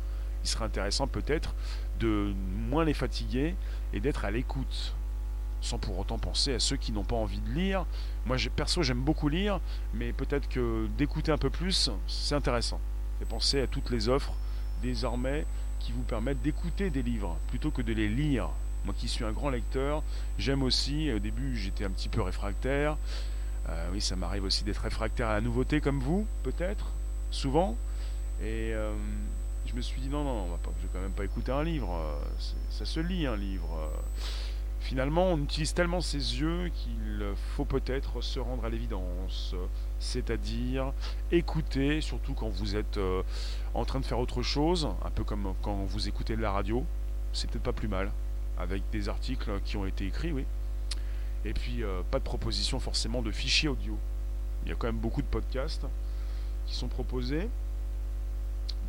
Il 0.43 0.49
serait 0.49 0.65
intéressant 0.65 1.05
peut-être 1.05 1.53
de 1.99 2.33
moins 2.69 2.85
les 2.85 2.95
fatiguer 2.95 3.55
et 3.93 3.99
d'être 3.99 4.25
à 4.25 4.31
l'écoute 4.31 4.95
sans 5.61 5.77
pour 5.77 5.99
autant 5.99 6.17
penser 6.17 6.53
à 6.53 6.59
ceux 6.59 6.77
qui 6.77 6.91
n'ont 6.91 7.03
pas 7.03 7.15
envie 7.15 7.39
de 7.39 7.49
lire. 7.51 7.85
Moi, 8.25 8.37
perso, 8.55 8.83
j'aime 8.83 9.01
beaucoup 9.01 9.29
lire, 9.29 9.59
mais 9.93 10.13
peut-être 10.13 10.47
que 10.47 10.87
d'écouter 10.97 11.31
un 11.31 11.37
peu 11.37 11.49
plus, 11.49 11.89
c'est 12.07 12.35
intéressant. 12.35 12.79
Et 13.21 13.25
penser 13.25 13.61
à 13.61 13.67
toutes 13.67 13.89
les 13.89 14.07
offres 14.09 14.33
désormais 14.81 15.45
qui 15.79 15.91
vous 15.91 16.03
permettent 16.03 16.41
d'écouter 16.41 16.89
des 16.89 17.01
livres 17.01 17.37
plutôt 17.47 17.71
que 17.71 17.81
de 17.81 17.93
les 17.93 18.07
lire. 18.07 18.49
Moi 18.85 18.93
qui 18.97 19.07
suis 19.07 19.25
un 19.25 19.31
grand 19.31 19.49
lecteur, 19.49 20.03
j'aime 20.37 20.63
aussi, 20.63 21.11
au 21.11 21.19
début 21.19 21.57
j'étais 21.57 21.83
un 21.83 21.89
petit 21.89 22.09
peu 22.09 22.21
réfractaire, 22.21 22.97
euh, 23.67 23.89
oui 23.91 23.99
ça 23.99 24.15
m'arrive 24.15 24.45
aussi 24.45 24.63
d'être 24.63 24.81
réfractaire 24.81 25.27
à 25.27 25.33
la 25.33 25.41
nouveauté 25.41 25.81
comme 25.81 25.99
vous, 25.99 26.25
peut-être, 26.43 26.93
souvent, 27.29 27.75
et 28.41 28.73
euh, 28.73 28.93
je 29.65 29.73
me 29.73 29.81
suis 29.81 29.99
dit 29.99 30.07
non, 30.07 30.23
non, 30.23 30.43
on 30.43 30.47
va 30.47 30.57
vais 30.81 30.87
quand 30.93 31.01
même 31.01 31.11
pas 31.11 31.25
écouter 31.25 31.51
un 31.51 31.63
livre, 31.63 31.93
euh, 31.93 32.19
ça 32.69 32.85
se 32.85 32.99
lit 32.99 33.27
un 33.27 33.35
livre. 33.35 33.91
Finalement, 34.79 35.25
on 35.25 35.37
utilise 35.37 35.73
tellement 35.73 36.01
ses 36.01 36.17
yeux 36.39 36.69
qu'il 36.73 37.21
faut 37.55 37.65
peut-être 37.65 38.21
se 38.21 38.39
rendre 38.39 38.65
à 38.65 38.69
l'évidence, 38.69 39.53
c'est-à-dire 39.99 40.93
écouter, 41.31 42.01
surtout 42.01 42.33
quand 42.33 42.49
vous 42.49 42.75
êtes 42.75 42.99
en 43.73 43.85
train 43.85 43.99
de 43.99 44.05
faire 44.05 44.19
autre 44.19 44.41
chose, 44.41 44.87
un 45.03 45.11
peu 45.11 45.23
comme 45.23 45.53
quand 45.61 45.83
vous 45.83 46.07
écoutez 46.07 46.35
de 46.35 46.41
la 46.41 46.51
radio, 46.51 46.85
c'est 47.33 47.49
peut-être 47.51 47.63
pas 47.63 47.73
plus 47.73 47.87
mal 47.89 48.11
avec 48.57 48.83
des 48.91 49.09
articles 49.09 49.59
qui 49.63 49.77
ont 49.77 49.85
été 49.85 50.05
écrits, 50.05 50.31
oui. 50.31 50.45
Et 51.45 51.53
puis, 51.53 51.83
euh, 51.83 52.01
pas 52.11 52.19
de 52.19 52.23
proposition 52.23 52.79
forcément 52.79 53.21
de 53.21 53.31
fichiers 53.31 53.69
audio. 53.69 53.97
Il 54.63 54.69
y 54.69 54.71
a 54.73 54.75
quand 54.75 54.87
même 54.87 54.97
beaucoup 54.97 55.21
de 55.21 55.27
podcasts 55.27 55.85
qui 56.67 56.75
sont 56.75 56.89
proposés. 56.89 57.49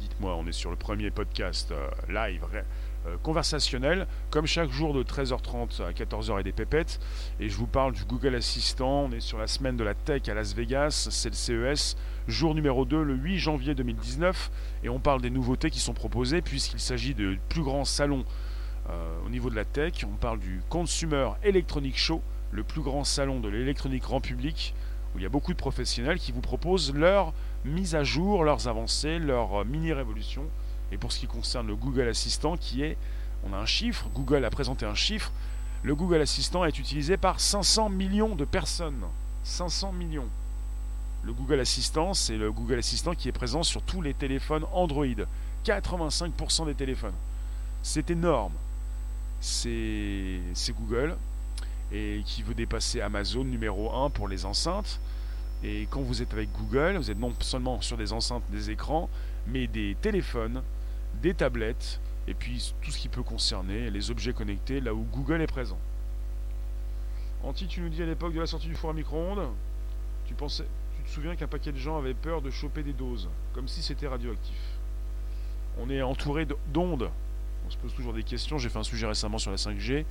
dites-moi, 0.00 0.34
on 0.34 0.46
est 0.46 0.52
sur 0.52 0.70
le 0.70 0.76
premier 0.76 1.10
podcast 1.10 1.70
euh, 1.70 1.88
live 2.08 2.44
euh, 2.52 2.62
conversationnel, 3.22 4.06
comme 4.30 4.46
chaque 4.46 4.70
jour 4.70 4.92
de 4.94 5.02
13h30 5.02 5.82
à 5.82 5.92
14h 5.92 6.40
et 6.40 6.42
des 6.42 6.52
pépettes. 6.52 7.00
Et 7.38 7.48
je 7.48 7.56
vous 7.56 7.66
parle 7.66 7.92
du 7.92 8.04
Google 8.04 8.34
Assistant. 8.34 9.04
On 9.04 9.12
est 9.12 9.20
sur 9.20 9.38
la 9.38 9.46
semaine 9.46 9.76
de 9.76 9.84
la 9.84 9.94
tech 9.94 10.28
à 10.28 10.34
Las 10.34 10.54
Vegas, 10.54 11.08
c'est 11.10 11.30
le 11.30 11.74
CES, 11.74 11.96
jour 12.28 12.54
numéro 12.54 12.84
2, 12.84 13.02
le 13.02 13.14
8 13.14 13.38
janvier 13.38 13.74
2019. 13.74 14.50
Et 14.84 14.88
on 14.88 14.98
parle 14.98 15.20
des 15.20 15.30
nouveautés 15.30 15.70
qui 15.70 15.80
sont 15.80 15.94
proposées, 15.94 16.42
puisqu'il 16.42 16.80
s'agit 16.80 17.14
de 17.14 17.36
plus 17.48 17.62
grands 17.62 17.84
salons 17.84 18.24
euh, 18.88 19.26
au 19.26 19.30
niveau 19.30 19.50
de 19.50 19.56
la 19.56 19.64
tech. 19.64 20.04
On 20.04 20.16
parle 20.16 20.38
du 20.38 20.62
Consumer 20.68 21.30
Electronic 21.42 21.96
Show, 21.96 22.22
le 22.50 22.64
plus 22.64 22.82
grand 22.82 23.04
salon 23.04 23.40
de 23.40 23.48
l'électronique 23.48 24.02
grand 24.02 24.20
public, 24.20 24.74
où 25.14 25.18
il 25.18 25.22
y 25.22 25.26
a 25.26 25.30
beaucoup 25.30 25.52
de 25.52 25.58
professionnels 25.58 26.18
qui 26.18 26.32
vous 26.32 26.40
proposent 26.40 26.94
leurs 26.94 27.32
mises 27.64 27.94
à 27.94 28.04
jour, 28.04 28.44
leurs 28.44 28.68
avancées, 28.68 29.18
leurs 29.18 29.64
mini-révolutions 29.64 30.46
et 30.92 30.96
pour 30.96 31.12
ce 31.12 31.18
qui 31.18 31.26
concerne 31.26 31.66
le 31.66 31.76
Google 31.76 32.08
Assistant, 32.08 32.56
qui 32.56 32.82
est, 32.82 32.96
on 33.44 33.52
a 33.52 33.56
un 33.56 33.66
chiffre, 33.66 34.06
Google 34.14 34.44
a 34.44 34.50
présenté 34.50 34.86
un 34.86 34.94
chiffre, 34.94 35.32
le 35.82 35.94
Google 35.94 36.20
Assistant 36.20 36.64
est 36.64 36.78
utilisé 36.78 37.16
par 37.16 37.40
500 37.40 37.88
millions 37.88 38.34
de 38.34 38.44
personnes. 38.44 39.02
500 39.44 39.92
millions. 39.92 40.28
Le 41.22 41.32
Google 41.32 41.60
Assistant, 41.60 42.12
c'est 42.12 42.36
le 42.36 42.52
Google 42.52 42.78
Assistant 42.78 43.14
qui 43.14 43.28
est 43.28 43.32
présent 43.32 43.62
sur 43.62 43.82
tous 43.82 44.02
les 44.02 44.12
téléphones 44.12 44.64
Android. 44.72 45.06
85% 45.64 46.66
des 46.66 46.74
téléphones. 46.74 47.14
C'est 47.82 48.10
énorme. 48.10 48.52
C'est 49.40 50.42
Google 50.78 51.16
et 51.92 52.22
qui 52.26 52.42
veut 52.42 52.54
dépasser 52.54 53.00
Amazon 53.00 53.44
numéro 53.44 53.92
1 53.92 54.10
pour 54.10 54.28
les 54.28 54.44
enceintes. 54.44 55.00
Et 55.62 55.86
quand 55.90 56.00
vous 56.00 56.22
êtes 56.22 56.32
avec 56.32 56.50
Google, 56.52 56.96
vous 56.98 57.10
êtes 57.10 57.18
non 57.18 57.34
seulement 57.40 57.80
sur 57.80 57.96
des 57.96 58.12
enceintes, 58.12 58.42
des 58.50 58.70
écrans, 58.70 59.08
mais 59.46 59.66
des 59.66 59.96
téléphones, 60.00 60.62
des 61.22 61.34
tablettes, 61.34 62.00
et 62.26 62.34
puis 62.34 62.72
tout 62.82 62.90
ce 62.90 62.98
qui 62.98 63.08
peut 63.08 63.22
concerner 63.22 63.90
les 63.90 64.10
objets 64.10 64.32
connectés 64.32 64.80
là 64.80 64.94
où 64.94 65.04
Google 65.12 65.40
est 65.42 65.46
présent. 65.46 65.78
Anti, 67.42 67.66
tu 67.66 67.80
nous 67.80 67.88
dis 67.88 68.02
à 68.02 68.06
l'époque 68.06 68.34
de 68.34 68.40
la 68.40 68.46
sortie 68.46 68.68
du 68.68 68.74
four 68.74 68.90
à 68.90 68.92
micro-ondes, 68.92 69.48
tu, 70.26 70.34
pensais, 70.34 70.66
tu 70.96 71.02
te 71.02 71.10
souviens 71.10 71.36
qu'un 71.36 71.46
paquet 71.46 71.72
de 71.72 71.78
gens 71.78 71.96
avaient 71.96 72.14
peur 72.14 72.42
de 72.42 72.50
choper 72.50 72.82
des 72.82 72.92
doses, 72.92 73.28
comme 73.54 73.66
si 73.66 73.82
c'était 73.82 74.06
radioactif. 74.06 74.58
On 75.78 75.88
est 75.88 76.02
entouré 76.02 76.46
d'ondes. 76.72 77.10
On 77.66 77.70
se 77.70 77.76
pose 77.76 77.94
toujours 77.94 78.12
des 78.12 78.22
questions. 78.22 78.58
J'ai 78.58 78.68
fait 78.68 78.78
un 78.78 78.84
sujet 78.84 79.06
récemment 79.06 79.38
sur 79.38 79.50
la 79.50 79.56
5G. 79.56 80.04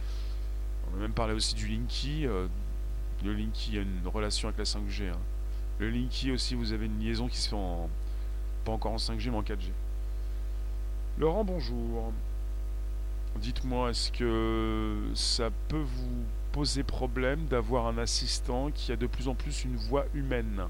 On 0.91 0.97
a 0.97 0.99
même 1.01 1.13
parlé 1.13 1.33
aussi 1.33 1.53
du 1.55 1.67
Linky. 1.67 2.25
Euh, 2.25 2.47
le 3.23 3.33
Linky 3.33 3.77
a 3.77 3.81
une 3.81 4.07
relation 4.07 4.47
avec 4.47 4.57
la 4.57 4.65
5G. 4.65 5.09
Hein. 5.09 5.17
Le 5.77 5.89
Linky 5.89 6.31
aussi, 6.31 6.55
vous 6.55 6.73
avez 6.73 6.85
une 6.85 6.99
liaison 6.99 7.27
qui 7.27 7.37
se 7.37 7.49
fait 7.49 7.55
pas 8.65 8.71
encore 8.71 8.93
en 8.93 8.97
5G 8.97 9.29
mais 9.29 9.37
en 9.37 9.43
4G. 9.43 9.71
Laurent, 11.19 11.43
bonjour. 11.43 12.13
Dites-moi, 13.35 13.89
est-ce 13.89 14.09
que 14.09 14.95
ça 15.15 15.49
peut 15.67 15.83
vous 15.83 16.23
poser 16.53 16.81
problème 16.81 17.45
d'avoir 17.47 17.87
un 17.87 17.97
assistant 17.97 18.71
qui 18.71 18.93
a 18.93 18.95
de 18.95 19.05
plus 19.05 19.27
en 19.27 19.35
plus 19.35 19.65
une 19.65 19.75
voix 19.75 20.05
humaine? 20.13 20.61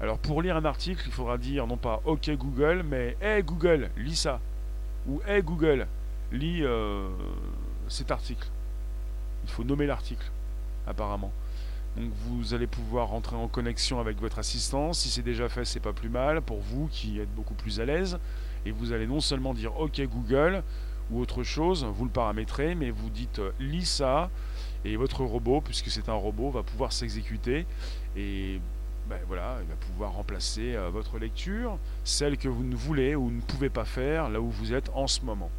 Alors 0.00 0.18
pour 0.18 0.42
lire 0.42 0.56
un 0.56 0.64
article, 0.64 1.04
il 1.06 1.12
faudra 1.12 1.38
dire 1.38 1.68
non 1.68 1.76
pas 1.76 2.00
OK 2.04 2.28
Google, 2.30 2.84
mais 2.84 3.16
Hey 3.20 3.44
Google, 3.44 3.90
lis 3.96 4.16
ça. 4.16 4.40
Ou 5.06 5.20
Hey 5.24 5.40
Google, 5.40 5.86
lis 6.32 6.64
euh, 6.64 7.08
cet 7.86 8.10
article. 8.10 8.48
Il 9.44 9.50
faut 9.50 9.62
nommer 9.62 9.86
l'article, 9.86 10.32
apparemment. 10.84 11.30
Donc 11.96 12.10
vous 12.26 12.54
allez 12.54 12.66
pouvoir 12.66 13.06
rentrer 13.06 13.36
en 13.36 13.46
connexion 13.46 14.00
avec 14.00 14.20
votre 14.20 14.40
assistant. 14.40 14.92
Si 14.92 15.10
c'est 15.10 15.22
déjà 15.22 15.48
fait, 15.48 15.64
c'est 15.64 15.78
pas 15.78 15.92
plus 15.92 16.08
mal 16.08 16.42
pour 16.42 16.58
vous 16.58 16.88
qui 16.88 17.20
êtes 17.20 17.32
beaucoup 17.36 17.54
plus 17.54 17.78
à 17.78 17.84
l'aise. 17.84 18.18
Et 18.66 18.70
vous 18.70 18.92
allez 18.92 19.06
non 19.06 19.20
seulement 19.20 19.54
dire 19.54 19.78
OK 19.78 20.00
Google 20.00 20.62
ou 21.10 21.20
autre 21.20 21.42
chose, 21.42 21.84
vous 21.84 22.04
le 22.04 22.10
paramétrez, 22.10 22.74
mais 22.74 22.90
vous 22.90 23.10
dites 23.10 23.38
euh, 23.38 23.52
lis 23.60 23.84
ça 23.84 24.30
et 24.84 24.96
votre 24.96 25.22
robot, 25.22 25.60
puisque 25.60 25.90
c'est 25.90 26.08
un 26.08 26.14
robot, 26.14 26.50
va 26.50 26.62
pouvoir 26.62 26.92
s'exécuter 26.92 27.66
et 28.16 28.60
ben 29.08 29.18
voilà, 29.26 29.58
il 29.60 29.68
va 29.68 29.74
pouvoir 29.74 30.12
remplacer 30.12 30.74
euh, 30.74 30.88
votre 30.88 31.18
lecture, 31.18 31.78
celle 32.04 32.38
que 32.38 32.48
vous 32.48 32.64
ne 32.64 32.74
voulez 32.74 33.14
ou 33.14 33.30
ne 33.30 33.40
pouvez 33.40 33.68
pas 33.68 33.84
faire 33.84 34.30
là 34.30 34.40
où 34.40 34.48
vous 34.48 34.72
êtes 34.72 34.90
en 34.94 35.06
ce 35.06 35.20
moment. 35.22 35.50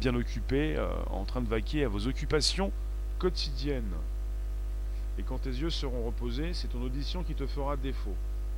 Bien 0.00 0.14
occupé, 0.14 0.76
euh, 0.76 0.88
en 1.10 1.24
train 1.24 1.42
de 1.42 1.48
vaquer 1.48 1.84
à 1.84 1.88
vos 1.88 2.06
occupations 2.06 2.72
quotidiennes. 3.18 3.92
Et 5.18 5.22
quand 5.22 5.38
tes 5.38 5.50
yeux 5.50 5.70
seront 5.70 6.06
reposés, 6.06 6.54
c'est 6.54 6.68
ton 6.68 6.80
audition 6.80 7.24
qui 7.24 7.34
te 7.34 7.46
fera 7.46 7.76
défaut. 7.76 8.14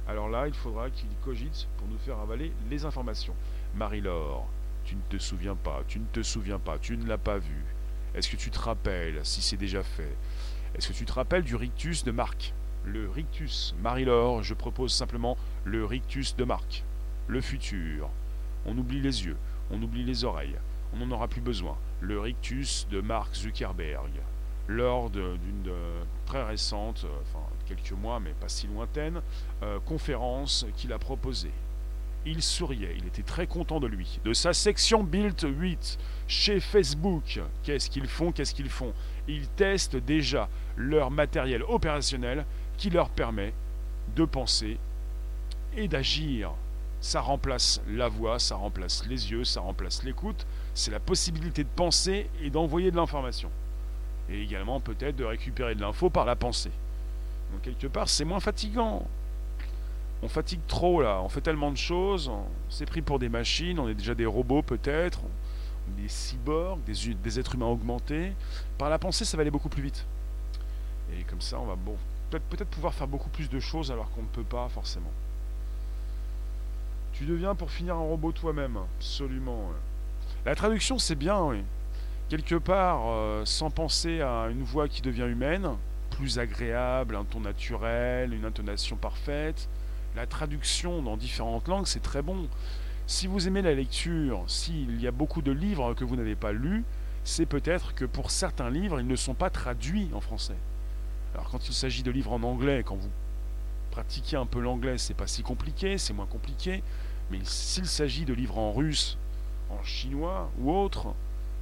Alors 0.07 0.29
là, 0.29 0.47
il 0.47 0.55
faudra 0.55 0.91
qu'il 0.91 1.09
cogite 1.25 1.67
pour 1.79 1.89
nous 1.89 1.99
faire 1.99 2.19
avaler 2.19 2.53
les 2.69 2.85
informations. 2.85 3.35
Marie-Laure, 3.75 4.47
tu 4.85 4.97
ne 4.97 5.01
te 5.09 5.19
souviens 5.19 5.57
pas, 5.57 5.83
tu 5.87 5.99
ne 5.99 6.07
te 6.07 6.23
souviens 6.23 6.59
pas, 6.59 6.79
tu 6.79 6.97
ne 6.97 7.07
l'as 7.07 7.19
pas 7.19 7.39
vu. 7.39 7.65
Est-ce 8.15 8.29
que 8.29 8.37
tu 8.37 8.51
te 8.51 8.59
rappelles, 8.59 9.21
si 9.25 9.41
c'est 9.41 9.57
déjà 9.57 9.83
fait 9.83 10.17
Est-ce 10.75 10.89
que 10.89 10.93
tu 10.93 11.05
te 11.05 11.13
rappelles 11.13 11.45
du 11.45 11.57
rictus 11.57 12.05
de 12.05 12.11
Marc? 12.11 12.55
Le 12.85 13.09
rictus. 13.09 13.75
Marie-Laure, 13.83 14.43
je 14.43 14.55
propose 14.55 14.93
simplement 14.93 15.37
le 15.65 15.85
rictus 15.85 16.35
de 16.37 16.45
Marc. 16.45 16.85
Le 17.29 17.41
futur. 17.41 18.09
On 18.67 18.77
oublie 18.77 19.01
les 19.01 19.25
yeux, 19.25 19.37
on 19.71 19.81
oublie 19.83 20.05
les 20.05 20.25
oreilles, 20.25 20.57
on 20.93 20.99
n'en 20.99 21.15
aura 21.15 21.29
plus 21.29 21.41
besoin. 21.41 21.77
Le 22.01 22.19
rictus 22.19 22.87
de 22.91 23.01
Mark 23.01 23.35
Zuckerberg 23.35 24.11
lors 24.71 25.11
d'une 25.11 25.73
très 26.27 26.45
récente, 26.45 27.05
euh, 27.05 27.19
enfin 27.23 27.45
quelques 27.67 27.93
mois 27.93 28.21
mais 28.21 28.33
pas 28.33 28.49
si 28.49 28.67
lointaine, 28.69 29.21
euh, 29.63 29.81
conférence 29.81 30.65
qu'il 30.77 30.93
a 30.93 30.99
proposée. 30.99 31.51
Il 32.27 32.43
souriait, 32.43 32.95
il 32.99 33.07
était 33.07 33.23
très 33.23 33.47
content 33.47 33.81
de 33.81 33.87
lui, 33.87 34.21
de 34.25 34.35
sa 34.35 34.53
section 34.53 35.03
Build 35.03 35.41
8 35.43 35.99
chez 36.29 36.61
Facebook. 36.61 37.41
Qu'est-ce 37.63 37.89
qu'ils 37.89 38.07
font 38.07 38.31
Qu'est-ce 38.31 38.55
qu'ils 38.55 38.69
font? 38.69 38.93
Ils 39.27 39.49
testent 39.49 39.97
déjà 39.97 40.49
leur 40.77 41.11
matériel 41.11 41.63
opérationnel 41.63 42.45
qui 42.77 42.91
leur 42.91 43.09
permet 43.09 43.55
de 44.17 44.25
penser 44.25 44.79
et 45.77 45.89
d'agir. 45.89 46.53
Ça 47.01 47.23
remplace 47.23 47.81
la 47.89 48.09
voix, 48.09 48.39
ça 48.39 48.57
remplace 48.57 49.07
les 49.07 49.31
yeux, 49.31 49.45
ça 49.45 49.63
remplace 49.63 50.03
l'écoute. 50.03 50.47
C'est 50.75 50.91
la 50.91 51.01
possibilité 51.01 51.65
de 51.65 51.69
penser 51.75 52.29
et 52.43 52.51
d'envoyer 52.51 52.91
de 52.91 52.97
l'information 52.97 53.51
et 54.31 54.43
également 54.43 54.81
peut-être 54.81 55.17
de 55.17 55.25
récupérer 55.25 55.75
de 55.75 55.81
l'info 55.81 56.09
par 56.09 56.25
la 56.25 56.37
pensée. 56.37 56.71
Donc 57.53 57.63
quelque 57.63 57.87
part, 57.87 58.09
c'est 58.09 58.25
moins 58.25 58.41
fatigant. 58.41 59.07
On 60.23 60.29
fatigue 60.29 60.61
trop 60.67 61.01
là, 61.01 61.21
on 61.23 61.29
fait 61.29 61.41
tellement 61.41 61.71
de 61.71 61.77
choses, 61.77 62.29
on 62.29 62.45
s'est 62.69 62.87
pris 62.87 63.01
pour 63.01 63.19
des 63.19 63.29
machines, 63.29 63.79
on 63.79 63.89
est 63.89 63.95
déjà 63.95 64.15
des 64.15 64.27
robots 64.27 64.63
peut-être, 64.63 65.21
des 65.97 66.09
cyborgs, 66.09 66.81
des, 66.85 67.41
êtres 67.41 67.55
humains 67.55 67.67
augmentés. 67.67 68.33
Par 68.77 68.91
la 68.91 68.99
pensée, 68.99 69.25
ça 69.25 69.37
va 69.37 69.43
aller 69.43 69.51
beaucoup 69.51 69.71
plus 69.71 69.83
vite. 69.83 70.07
Et 71.19 71.23
comme 71.25 71.41
ça, 71.41 71.59
on 71.59 71.65
va 71.65 71.75
bon, 71.75 71.97
peut-être 72.31 72.45
peut 72.45 72.65
pouvoir 72.65 72.93
faire 72.93 73.09
beaucoup 73.09 73.31
plus 73.31 73.49
de 73.49 73.61
choses 73.61 73.91
alors 73.91 74.11
qu'on 74.11 74.23
ne 74.23 74.29
peut 74.29 74.45
pas 74.45 74.69
forcément. 74.69 75.13
Tu 77.13 77.25
deviens 77.25 77.55
pour 77.55 77.71
finir 77.71 77.97
un 77.97 78.01
robot 78.01 78.33
toi-même, 78.33 78.79
absolument. 78.99 79.71
La 80.45 80.55
traduction, 80.55 80.99
c'est 80.99 81.17
bien, 81.17 81.43
oui 81.43 81.63
quelque 82.31 82.55
part, 82.55 83.03
euh, 83.09 83.45
sans 83.45 83.71
penser 83.71 84.21
à 84.21 84.47
une 84.51 84.63
voix 84.63 84.89
qui 84.89 85.03
devient 85.03 85.27
humaine, 85.27 85.69
plus 86.11 86.39
agréable, 86.39 87.17
un 87.17 87.25
ton 87.25 87.41
naturel, 87.41 88.33
une 88.33 88.45
intonation 88.45 88.97
parfaite. 88.97 89.69
La 90.17 90.27
traduction 90.27 91.03
dans 91.03 91.17
différentes 91.17 91.69
langues, 91.69 91.87
c'est 91.87 92.03
très 92.03 92.23
bon. 92.23 92.49
Si 93.07 93.27
vous 93.27 93.47
aimez 93.47 93.63
la 93.63 93.75
lecture, 93.75 94.45
s'il 94.49 95.01
y 95.01 95.07
a 95.07 95.13
beaucoup 95.13 95.43
de 95.43 95.53
livres 95.53 95.95
que 95.95 96.05
vous 96.05 96.17
n'avez 96.17 96.35
pas 96.35 96.53
lus, 96.53 96.85
c'est 97.25 97.47
peut-être 97.47 97.95
que 97.95 98.05
pour 98.05 98.31
certains 98.31 98.71
livres, 98.71 99.01
ils 99.01 99.07
ne 99.07 99.17
sont 99.17 99.35
pas 99.35 99.51
traduits 99.51 100.11
en 100.15 100.21
français. 100.21 100.57
Alors 101.35 101.49
quand 101.51 101.69
il 101.69 101.75
s'agit 101.75 102.03
de 102.03 102.11
livres 102.11 102.33
en 102.33 102.43
anglais, 102.43 102.83
quand 102.85 102.97
vous 102.97 103.11
pratiquez 103.91 104.37
un 104.37 104.47
peu 104.47 104.61
l'anglais, 104.61 104.99
c'est 104.99 105.15
pas 105.15 105.27
si 105.27 105.43
compliqué, 105.43 105.99
c'est 105.99 106.13
moins 106.13 106.27
compliqué. 106.27 106.83
Mais 107.31 107.39
s'il 107.45 107.87
s'agit 107.87 108.25
de 108.25 108.35
livres 108.35 108.59
en 108.59 108.73
russe, 108.73 109.17
en 109.71 109.83
chinois 109.85 110.51
ou 110.59 110.73
autre, 110.73 111.15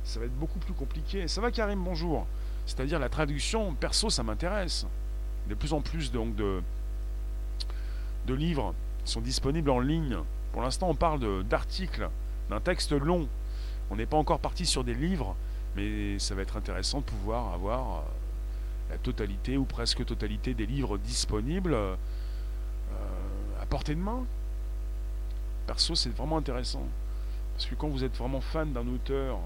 ça 0.04 0.20
va 0.20 0.26
être 0.26 0.38
beaucoup 0.38 0.58
plus 0.58 0.72
compliqué. 0.72 1.28
Ça 1.28 1.42
va 1.42 1.50
Karim, 1.50 1.84
bonjour. 1.84 2.26
C'est-à-dire 2.64 2.98
la 2.98 3.10
traduction, 3.10 3.74
perso, 3.74 4.08
ça 4.08 4.22
m'intéresse. 4.22 4.86
De 5.48 5.54
plus 5.54 5.72
en 5.72 5.80
plus 5.80 6.12
donc 6.12 6.34
de, 6.34 6.62
de 8.28 8.34
livres 8.34 8.74
sont 9.04 9.20
disponibles 9.20 9.70
en 9.70 9.80
ligne. 9.80 10.18
Pour 10.52 10.62
l'instant, 10.62 10.88
on 10.88 10.94
parle 10.94 11.44
d'articles, 11.44 12.08
d'un 12.50 12.60
texte 12.60 12.92
long. 12.92 13.26
On 13.90 13.96
n'est 13.96 14.06
pas 14.06 14.18
encore 14.18 14.38
parti 14.38 14.66
sur 14.66 14.84
des 14.84 14.94
livres, 14.94 15.34
mais 15.74 16.18
ça 16.18 16.34
va 16.34 16.42
être 16.42 16.56
intéressant 16.56 17.00
de 17.00 17.04
pouvoir 17.04 17.54
avoir 17.54 17.98
euh, 17.98 18.00
la 18.90 18.98
totalité 18.98 19.56
ou 19.56 19.64
presque 19.64 20.04
totalité 20.04 20.54
des 20.54 20.66
livres 20.66 20.98
disponibles 20.98 21.74
euh, 21.74 21.96
à 23.60 23.66
portée 23.66 23.94
de 23.94 24.00
main. 24.00 24.24
Perso, 25.66 25.94
c'est 25.94 26.14
vraiment 26.14 26.36
intéressant. 26.36 26.86
Parce 27.54 27.66
que 27.66 27.74
quand 27.74 27.88
vous 27.88 28.04
êtes 28.04 28.16
vraiment 28.16 28.42
fan 28.42 28.72
d'un 28.72 28.86
auteur, 28.88 29.38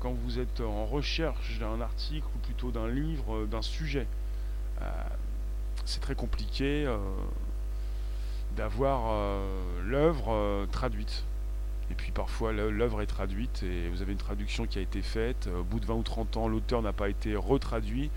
quand 0.00 0.12
vous 0.12 0.38
êtes 0.38 0.60
en 0.60 0.84
recherche 0.84 1.58
d'un 1.58 1.80
article 1.80 2.26
ou 2.36 2.38
plutôt 2.40 2.70
d'un 2.70 2.88
livre, 2.88 3.36
euh, 3.36 3.46
d'un 3.46 3.62
sujet. 3.62 4.06
C'est 5.84 6.00
très 6.00 6.14
compliqué 6.14 6.86
d'avoir 8.58 9.14
l'œuvre 9.84 10.66
traduite. 10.72 11.24
Et 11.90 11.94
puis 11.94 12.10
parfois 12.10 12.52
l'œuvre 12.52 13.00
est 13.00 13.06
traduite 13.06 13.62
et 13.62 13.88
vous 13.88 14.02
avez 14.02 14.12
une 14.12 14.18
traduction 14.18 14.66
qui 14.66 14.78
a 14.78 14.82
été 14.82 15.00
faite. 15.00 15.48
Au 15.48 15.62
bout 15.64 15.80
de 15.80 15.86
20 15.86 15.94
ou 15.94 16.02
30 16.02 16.36
ans, 16.36 16.48
l'auteur 16.48 16.82
n'a 16.82 16.92
pas 16.92 17.08
été 17.08 17.34
retraduit. 17.36 18.10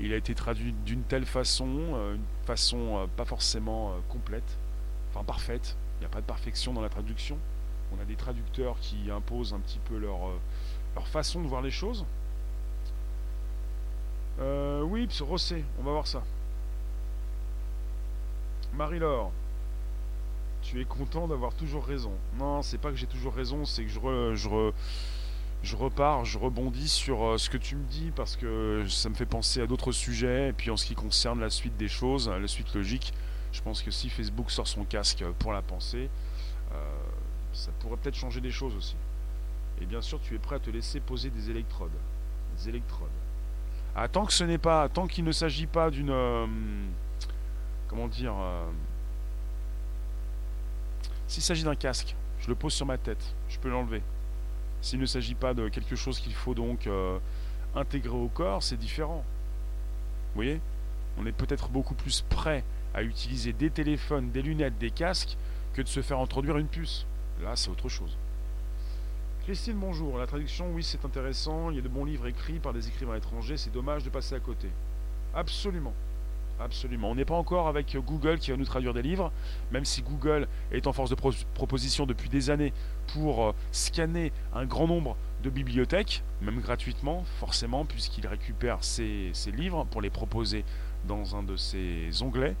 Il 0.00 0.12
a 0.12 0.16
été 0.16 0.34
traduit 0.34 0.72
d'une 0.86 1.02
telle 1.02 1.26
façon, 1.26 1.94
euh, 1.94 2.14
une 2.14 2.46
façon 2.46 2.98
euh, 2.98 3.06
pas 3.16 3.24
forcément 3.24 3.90
euh, 3.90 3.92
complète, 4.08 4.58
enfin 5.10 5.24
parfaite. 5.24 5.76
Il 5.96 6.00
n'y 6.00 6.06
a 6.06 6.08
pas 6.08 6.20
de 6.20 6.26
perfection 6.26 6.72
dans 6.72 6.82
la 6.82 6.88
traduction. 6.88 7.36
On 7.96 8.00
a 8.00 8.04
des 8.04 8.14
traducteurs 8.14 8.78
qui 8.80 9.10
imposent 9.10 9.54
un 9.54 9.58
petit 9.58 9.80
peu 9.80 9.96
leur, 9.98 10.18
leur 10.94 11.08
façon 11.08 11.42
de 11.42 11.48
voir 11.48 11.62
les 11.62 11.70
choses. 11.70 12.04
oui, 14.38 15.08
Rossé, 15.20 15.64
on 15.80 15.82
va 15.82 15.92
voir 15.92 16.06
ça. 16.06 16.22
Marie-Laure, 18.74 19.32
tu 20.62 20.80
es 20.80 20.84
content 20.84 21.28
d'avoir 21.28 21.54
toujours 21.54 21.84
raison. 21.84 22.12
Non, 22.38 22.62
c'est 22.62 22.78
pas 22.78 22.90
que 22.90 22.96
j'ai 22.96 23.06
toujours 23.06 23.34
raison, 23.34 23.64
c'est 23.64 23.84
que 23.84 23.90
je, 23.90 24.00
je, 24.34 24.72
je 25.62 25.76
repars, 25.76 26.24
je 26.24 26.38
rebondis 26.38 26.88
sur 26.88 27.24
euh, 27.24 27.38
ce 27.38 27.50
que 27.50 27.56
tu 27.56 27.76
me 27.76 27.84
dis 27.84 28.12
parce 28.14 28.36
que 28.36 28.84
ça 28.88 29.08
me 29.08 29.14
fait 29.14 29.26
penser 29.26 29.60
à 29.60 29.66
d'autres 29.66 29.92
sujets. 29.92 30.48
Et 30.48 30.52
puis 30.52 30.70
en 30.70 30.76
ce 30.76 30.86
qui 30.86 30.94
concerne 30.94 31.40
la 31.40 31.50
suite 31.50 31.76
des 31.76 31.88
choses, 31.88 32.28
la 32.28 32.48
suite 32.48 32.74
logique, 32.74 33.12
je 33.52 33.62
pense 33.62 33.82
que 33.82 33.90
si 33.90 34.10
Facebook 34.10 34.50
sort 34.50 34.68
son 34.68 34.84
casque 34.84 35.24
pour 35.38 35.52
la 35.52 35.62
pensée, 35.62 36.10
euh, 36.72 36.76
ça 37.52 37.70
pourrait 37.80 37.96
peut-être 37.96 38.16
changer 38.16 38.40
des 38.40 38.50
choses 38.50 38.76
aussi. 38.76 38.96
Et 39.80 39.86
bien 39.86 40.02
sûr, 40.02 40.20
tu 40.20 40.34
es 40.34 40.38
prêt 40.38 40.56
à 40.56 40.60
te 40.60 40.70
laisser 40.70 41.00
poser 41.00 41.30
des 41.30 41.50
électrodes. 41.50 41.92
Des 42.56 42.68
électrodes. 42.68 43.08
Ah, 43.94 44.08
tant 44.08 44.26
que 44.26 44.32
ce 44.32 44.44
n'est 44.44 44.58
pas, 44.58 44.88
tant 44.88 45.06
qu'il 45.06 45.24
ne 45.24 45.32
s'agit 45.32 45.66
pas 45.66 45.90
d'une, 45.90 46.10
euh, 46.10 46.46
comment 47.88 48.06
dire, 48.06 48.34
s'il 51.28 51.42
s'agit 51.42 51.62
d'un 51.62 51.76
casque, 51.76 52.16
je 52.40 52.48
le 52.48 52.54
pose 52.54 52.72
sur 52.72 52.86
ma 52.86 52.98
tête, 52.98 53.34
je 53.48 53.58
peux 53.58 53.68
l'enlever. 53.68 54.02
S'il 54.80 54.98
ne 54.98 55.06
s'agit 55.06 55.34
pas 55.34 55.54
de 55.54 55.68
quelque 55.68 55.94
chose 55.94 56.18
qu'il 56.18 56.34
faut 56.34 56.54
donc 56.54 56.86
euh, 56.86 57.18
intégrer 57.76 58.16
au 58.16 58.28
corps, 58.28 58.62
c'est 58.62 58.76
différent. 58.76 59.24
Vous 60.28 60.34
voyez? 60.34 60.60
On 61.18 61.26
est 61.26 61.32
peut-être 61.32 61.68
beaucoup 61.68 61.94
plus 61.94 62.22
prêt 62.22 62.64
à 62.94 63.02
utiliser 63.02 63.52
des 63.52 63.70
téléphones, 63.70 64.30
des 64.30 64.40
lunettes, 64.40 64.78
des 64.78 64.90
casques 64.90 65.36
que 65.74 65.82
de 65.82 65.88
se 65.88 66.00
faire 66.00 66.18
introduire 66.18 66.56
une 66.58 66.68
puce. 66.68 67.06
Là, 67.42 67.56
c'est 67.56 67.70
autre 67.70 67.88
chose. 67.88 68.16
Christine, 69.44 69.78
bonjour. 69.78 70.18
La 70.18 70.26
traduction, 70.26 70.70
oui, 70.72 70.82
c'est 70.82 71.04
intéressant. 71.04 71.70
Il 71.70 71.76
y 71.76 71.78
a 71.78 71.82
de 71.82 71.88
bons 71.88 72.04
livres 72.04 72.26
écrits 72.26 72.58
par 72.58 72.72
des 72.72 72.88
écrivains 72.88 73.16
étrangers. 73.16 73.56
C'est 73.56 73.72
dommage 73.72 74.04
de 74.04 74.10
passer 74.10 74.34
à 74.34 74.40
côté. 74.40 74.68
Absolument. 75.34 75.94
Absolument. 76.60 77.10
On 77.10 77.14
n'est 77.14 77.24
pas 77.24 77.36
encore 77.36 77.68
avec 77.68 77.96
Google 77.96 78.38
qui 78.38 78.50
va 78.50 78.56
nous 78.56 78.64
traduire 78.64 78.92
des 78.92 79.02
livres, 79.02 79.30
même 79.70 79.84
si 79.84 80.02
Google 80.02 80.48
est 80.72 80.86
en 80.88 80.92
force 80.92 81.10
de 81.10 81.14
proposition 81.14 82.04
depuis 82.04 82.28
des 82.28 82.50
années 82.50 82.72
pour 83.12 83.44
euh, 83.44 83.52
scanner 83.70 84.32
un 84.52 84.66
grand 84.66 84.88
nombre 84.88 85.16
de 85.44 85.50
bibliothèques, 85.50 86.24
même 86.42 86.60
gratuitement, 86.60 87.22
forcément, 87.38 87.84
puisqu'il 87.84 88.26
récupère 88.26 88.82
ces, 88.82 89.32
livres 89.56 89.86
pour 89.90 90.02
les 90.02 90.10
proposer 90.10 90.64
dans 91.06 91.36
un 91.36 91.44
de 91.44 91.54
ses 91.54 92.22
onglets. 92.22 92.56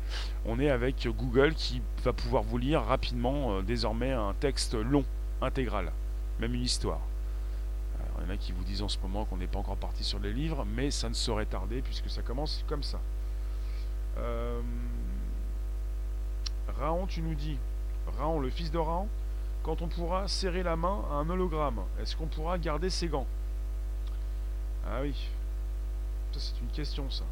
On 0.46 0.60
est 0.60 0.70
avec 0.70 1.08
Google 1.08 1.54
qui 1.54 1.82
va 2.04 2.12
pouvoir 2.12 2.44
vous 2.44 2.58
lire 2.58 2.82
rapidement 2.82 3.56
euh, 3.56 3.62
désormais 3.62 4.12
un 4.12 4.32
texte 4.38 4.74
long, 4.74 5.04
intégral, 5.42 5.90
même 6.38 6.54
une 6.54 6.62
histoire. 6.62 7.00
il 8.18 8.24
y 8.24 8.30
en 8.30 8.34
a 8.34 8.36
qui 8.36 8.52
vous 8.52 8.62
disent 8.62 8.82
en 8.82 8.88
ce 8.88 8.98
moment 9.02 9.24
qu'on 9.24 9.38
n'est 9.38 9.48
pas 9.48 9.58
encore 9.58 9.76
parti 9.76 10.04
sur 10.04 10.20
les 10.20 10.32
livres, 10.32 10.64
mais 10.64 10.92
ça 10.92 11.08
ne 11.08 11.14
saurait 11.14 11.46
tarder 11.46 11.82
puisque 11.82 12.08
ça 12.08 12.22
commence 12.22 12.64
comme 12.68 12.84
ça. 12.84 13.00
Euh, 14.18 14.60
Raon, 16.78 17.06
tu 17.06 17.22
nous 17.22 17.34
dis, 17.34 17.58
Raon, 18.18 18.40
le 18.40 18.50
fils 18.50 18.70
de 18.70 18.78
Raon, 18.78 19.08
quand 19.62 19.82
on 19.82 19.88
pourra 19.88 20.28
serrer 20.28 20.62
la 20.62 20.76
main 20.76 21.04
à 21.10 21.14
un 21.14 21.28
hologramme, 21.30 21.80
est-ce 22.00 22.16
qu'on 22.16 22.26
pourra 22.26 22.58
garder 22.58 22.90
ses 22.90 23.08
gants? 23.08 23.26
Ah 24.86 25.00
oui, 25.02 25.14
ça 26.32 26.40
c'est 26.40 26.60
une 26.62 26.70
question 26.70 27.10
ça. 27.10 27.24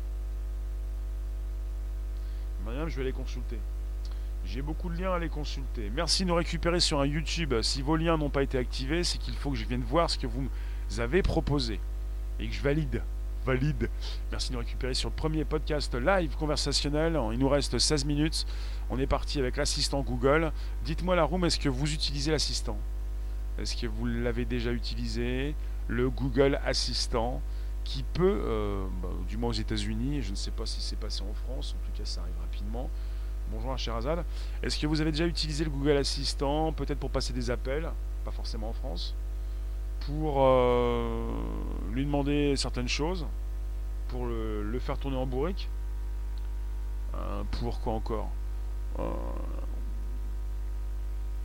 Mariam, 2.65 2.89
je 2.89 2.97
vais 2.97 3.05
les 3.05 3.13
consulter. 3.13 3.59
J'ai 4.45 4.63
beaucoup 4.63 4.89
de 4.89 5.01
liens 5.01 5.13
à 5.13 5.19
les 5.19 5.29
consulter. 5.29 5.91
Merci 5.95 6.25
de 6.25 6.29
nous 6.29 6.35
récupérer 6.35 6.81
sur 6.81 7.01
un 7.01 7.07
YouTube. 7.07 7.55
Si 7.63 7.83
vos 7.83 7.97
liens 7.97 8.17
n'ont 8.17 8.31
pas 8.31 8.43
été 8.43 8.59
activés, 8.59 9.03
c'est 9.05 9.19
qu'il 9.19 9.35
faut 9.35 9.51
que 9.51 9.57
je 9.57 9.65
vienne 9.65 9.83
voir 9.83 10.11
ce 10.11 10.19
que 10.19 10.27
vous 10.27 10.49
avez 10.99 11.23
proposé 11.23 11.81
et 12.39 12.47
que 12.49 12.55
je 12.55 12.63
valide 12.63 13.03
valide. 13.47 13.89
Merci 14.33 14.49
de 14.49 14.55
nous 14.55 14.59
récupérer 14.59 14.93
sur 14.93 15.09
le 15.09 15.15
premier 15.15 15.45
podcast 15.45 15.95
live 15.95 16.35
conversationnel. 16.37 17.17
Il 17.33 17.39
nous 17.39 17.49
reste 17.49 17.79
16 17.79 18.05
minutes. 18.05 18.45
On 18.91 18.99
est 18.99 19.07
parti 19.07 19.39
avec 19.39 19.57
l'assistant 19.57 20.03
Google. 20.03 20.53
Dites-moi 20.85 21.15
la 21.15 21.23
room, 21.23 21.45
est-ce 21.45 21.61
que 21.61 21.69
vous 21.69 21.93
utilisez 21.95 22.33
l'assistant? 22.33 22.77
Est-ce 23.59 23.77
que 23.77 23.87
vous 23.87 24.07
l'avez 24.07 24.45
déjà 24.45 24.73
utilisé? 24.73 25.55
Le 25.87 26.11
Google 26.11 26.59
Assistant 26.67 27.41
qui 27.85 28.03
peut, 28.03 28.43
euh, 28.45 28.85
bah, 29.01 29.11
du 29.29 29.37
moins 29.37 29.51
aux 29.51 29.53
États-Unis, 29.53 30.23
je 30.23 30.33
ne 30.33 30.37
sais 30.37 30.51
pas 30.51 30.67
si 30.67 30.81
c'est 30.81 30.99
passé 30.99 31.23
en 31.23 31.33
France, 31.33 31.77
en 31.79 31.87
tout 31.87 31.97
cas 31.97 32.05
ça 32.05 32.23
arrive 32.23 32.35
rapidement. 32.41 32.91
Bonjour 33.53 33.79
Sherazade. 33.79 34.25
Est-ce 34.65 34.77
que 34.77 34.89
vous 34.89 35.01
avez 35.01 35.13
déjà 35.13 35.27
utilisé 35.27 35.63
le 35.63 35.71
Google 35.71 35.99
Assistant, 35.99 36.73
peut-être 36.73 36.99
pour 36.99 37.11
passer 37.11 37.33
des 37.33 37.49
appels, 37.49 37.89
pas 38.25 38.33
forcément 38.33 38.71
en 38.71 38.73
France 38.73 39.15
pour 40.07 40.37
euh, 40.39 41.29
lui 41.91 42.05
demander 42.05 42.55
certaines 42.57 42.89
choses, 42.89 43.27
pour 44.09 44.27
le, 44.27 44.79
faire 44.79 44.99
tourner 44.99 45.17
en 45.17 45.27
bourrique. 45.27 45.69
Euh, 47.15 47.43
pour 47.61 47.81
quoi 47.81 47.95
encore 47.95 48.31
euh, 48.99 49.11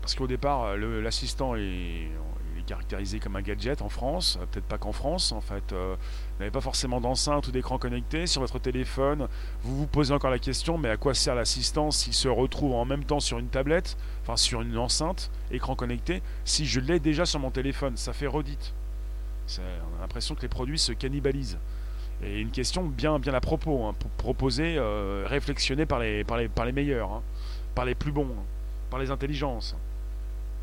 Parce 0.02 0.16
qu'au 0.16 0.28
départ, 0.28 0.76
l'assistant 0.78 1.56
est, 1.56 2.10
caractérisé 2.72 3.20
comme 3.20 3.36
un 3.36 3.42
gadget 3.42 3.82
en 3.82 3.90
France, 3.90 4.40
peut-être 4.52 4.66
pas 4.66 4.78
qu'en 4.78 4.94
France, 4.94 5.34
en 5.34 5.42
fait. 5.42 5.74
vous 5.74 5.98
n'avez 6.40 6.52
pas 6.52 6.62
forcément 6.62 7.02
d'enceinte 7.02 7.48
ou 7.50 7.52
d'écran 7.52 7.78
connecté 7.78 8.28
sur 8.28 8.40
votre 8.40 8.60
téléphone. 8.60 9.28
Vous 9.64 9.76
vous 9.76 9.88
posez 9.88 10.14
encore 10.14 10.32
la 10.32 10.40
question, 10.40 10.78
mais 10.78 10.90
à 10.90 10.96
quoi 10.96 11.14
sert 11.14 11.36
l'assistant 11.36 11.92
s'il 11.92 12.14
se 12.14 12.30
retrouve 12.30 12.74
en 12.74 12.86
même 12.86 13.04
temps 13.04 13.20
sur 13.20 13.40
une 13.40 13.50
tablette, 13.50 13.98
enfin 14.24 14.38
sur 14.38 14.62
une 14.62 14.78
enceinte, 14.78 15.32
écran 15.52 15.76
connecté, 15.76 16.22
si 16.46 16.66
je 16.66 16.80
l'ai 16.80 17.00
déjà 17.00 17.26
sur 17.26 17.42
mon 17.42 17.52
téléphone? 17.52 17.98
Ça 17.98 18.14
fait 18.14 18.28
redite. 18.28 18.74
On 19.60 19.98
a 19.98 20.02
l'impression 20.02 20.34
que 20.34 20.42
les 20.42 20.48
produits 20.48 20.80
se 20.80 20.94
cannibalisent. 20.94 21.58
Et 22.24 22.40
une 22.40 22.52
question 22.52 22.84
bien, 22.84 23.20
bien 23.20 23.34
à 23.34 23.42
propos, 23.42 23.84
hein, 23.84 23.96
proposer, 24.18 24.76
euh, 24.78 25.28
les, 25.28 26.24
par 26.24 26.66
les 26.66 26.72
meilleurs, 26.72 27.12
hein, 27.12 27.22
par 27.76 27.84
les 27.84 27.96
plus 27.96 28.14
bons, 28.14 28.30
hein, 28.32 28.44
par 28.90 29.00
les 29.00 29.12
intelligences, 29.12 29.76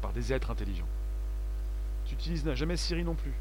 par 0.00 0.12
des 0.12 0.32
êtres 0.32 0.50
intelligents. 0.50 0.88
Tu 2.08 2.14
utilises 2.14 2.54
jamais 2.54 2.76
Siri 2.76 3.04
non 3.04 3.14
plus. 3.14 3.34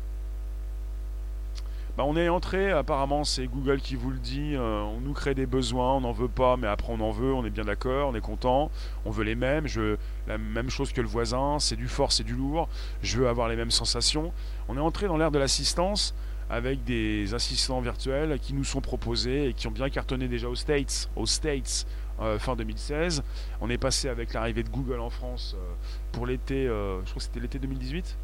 Bah, 1.97 2.03
on 2.05 2.15
est 2.15 2.29
entré, 2.29 2.69
apparemment 2.69 3.23
c'est 3.23 3.47
Google 3.47 3.79
qui 3.79 3.95
vous 3.95 4.11
le 4.11 4.19
dit, 4.19 4.53
euh, 4.53 4.81
on 4.81 4.99
nous 4.99 5.13
crée 5.13 5.33
des 5.33 5.47
besoins, 5.47 5.95
on 5.95 6.01
n'en 6.01 6.11
veut 6.11 6.27
pas, 6.27 6.55
mais 6.55 6.67
après 6.67 6.93
on 6.93 6.99
en 6.99 7.09
veut, 7.09 7.33
on 7.33 7.43
est 7.43 7.49
bien 7.49 7.63
d'accord, 7.63 8.09
on 8.09 8.13
est 8.13 8.21
content, 8.21 8.69
on 9.05 9.09
veut 9.09 9.23
les 9.23 9.33
mêmes, 9.33 9.65
je 9.65 9.97
la 10.27 10.37
même 10.37 10.69
chose 10.69 10.93
que 10.93 11.01
le 11.01 11.07
voisin, 11.07 11.57
c'est 11.59 11.75
du 11.75 11.87
fort, 11.87 12.11
c'est 12.11 12.23
du 12.23 12.35
lourd, 12.35 12.69
je 13.01 13.17
veux 13.17 13.27
avoir 13.27 13.47
les 13.47 13.55
mêmes 13.55 13.71
sensations. 13.71 14.31
On 14.67 14.77
est 14.77 14.81
entré 14.81 15.07
dans 15.07 15.17
l'ère 15.17 15.31
de 15.31 15.39
l'assistance 15.39 16.13
avec 16.51 16.83
des 16.83 17.33
assistants 17.33 17.81
virtuels 17.81 18.37
qui 18.39 18.53
nous 18.53 18.63
sont 18.63 18.81
proposés 18.81 19.47
et 19.47 19.53
qui 19.53 19.65
ont 19.65 19.71
bien 19.71 19.89
cartonné 19.89 20.27
déjà 20.27 20.49
aux 20.49 20.55
States, 20.55 21.09
aux 21.15 21.25
States 21.25 21.87
euh, 22.21 22.37
fin 22.37 22.55
2016. 22.55 23.23
On 23.59 23.71
est 23.71 23.79
passé 23.79 24.07
avec 24.07 24.33
l'arrivée 24.33 24.61
de 24.61 24.69
Google 24.69 24.99
en 24.99 25.09
France 25.09 25.55
euh, 25.57 25.73
pour 26.11 26.27
l'été, 26.27 26.65
je 26.65 27.09
crois 27.09 27.15
que 27.15 27.23
c'était 27.23 27.39
l'été 27.39 27.57
2018 27.57 28.17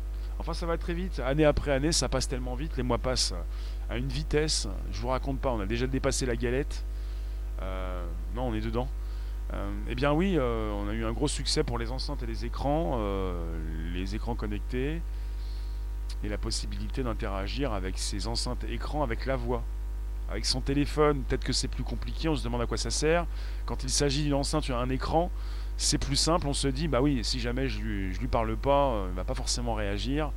Enfin, 0.43 0.53
ça 0.53 0.65
va 0.65 0.77
très 0.77 0.93
vite. 0.93 1.21
Année 1.21 1.45
après 1.45 1.71
année, 1.71 1.93
ça 1.93 2.09
passe 2.09 2.27
tellement 2.27 2.55
vite. 2.55 2.75
Les 2.75 2.83
mois 2.83 2.97
passent 2.97 3.33
à 3.89 3.97
une 3.97 4.09
vitesse. 4.09 4.67
Je 4.91 4.99
vous 4.99 5.07
raconte 5.07 5.39
pas. 5.39 5.49
On 5.51 5.61
a 5.61 5.65
déjà 5.65 5.87
dépassé 5.87 6.25
la 6.25 6.35
galette. 6.35 6.83
Euh, 7.61 8.05
non, 8.35 8.49
on 8.49 8.53
est 8.53 8.59
dedans. 8.59 8.89
Euh, 9.53 9.71
eh 9.87 9.95
bien 9.95 10.11
oui, 10.11 10.35
euh, 10.37 10.69
on 10.73 10.89
a 10.89 10.93
eu 10.93 11.05
un 11.05 11.13
gros 11.13 11.29
succès 11.29 11.63
pour 11.63 11.77
les 11.77 11.91
enceintes 11.91 12.23
et 12.23 12.25
les 12.25 12.43
écrans, 12.43 12.99
les 13.93 14.15
écrans 14.15 14.35
connectés, 14.35 15.01
et 16.25 16.27
la 16.27 16.37
possibilité 16.37 17.03
d'interagir 17.03 17.71
avec 17.71 17.97
ces 17.97 18.27
enceintes 18.27 18.65
écrans 18.65 19.01
avec 19.01 19.25
la 19.25 19.37
voix. 19.37 19.63
Avec 20.29 20.45
son 20.45 20.59
téléphone, 20.59 21.23
peut-être 21.23 21.45
que 21.45 21.53
c'est 21.53 21.69
plus 21.69 21.83
compliqué, 21.83 22.27
on 22.27 22.35
se 22.35 22.43
demande 22.43 22.61
à 22.61 22.65
quoi 22.65 22.77
ça 22.77 22.91
sert. 22.91 23.27
Quand 23.65 23.85
il 23.85 23.89
s'agit 23.89 24.23
d'une 24.23 24.33
enceinte, 24.33 24.69
un 24.69 24.89
écran, 24.89 25.31
c'est 25.77 25.97
plus 25.97 26.15
simple, 26.15 26.47
on 26.47 26.53
se 26.53 26.67
dit, 26.67 26.87
bah 26.87 27.01
oui, 27.01 27.23
si 27.23 27.39
jamais 27.39 27.67
je 27.67 27.79
lui, 27.79 28.27
parle 28.27 28.55
pas, 28.55 28.91
euh, 28.91 29.07
il 29.09 29.15
va 29.15 29.23
pas 29.23 29.33
forcément 29.33 29.73
réagir. 29.73 30.31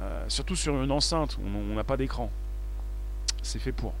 Euh, 0.00 0.24
surtout 0.28 0.56
sur 0.56 0.82
une 0.82 0.90
enceinte, 0.90 1.38
on 1.42 1.74
n'a 1.74 1.84
pas 1.84 1.96
d'écran. 1.96 2.30
C'est 3.42 3.58
fait 3.58 3.72
pour. 3.72 3.94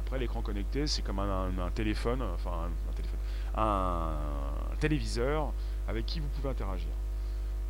Après, 0.00 0.18
l'écran 0.18 0.42
connecté, 0.42 0.86
c'est 0.86 1.02
comme 1.02 1.18
un, 1.18 1.50
téléphone, 1.74 2.22
enfin 2.34 2.68
un, 2.90 2.92
téléphone, 2.92 3.18
un, 3.56 4.16
téléviseur 4.78 5.52
avec 5.88 6.06
qui 6.06 6.20
vous 6.20 6.28
pouvez 6.28 6.50
interagir. 6.50 6.90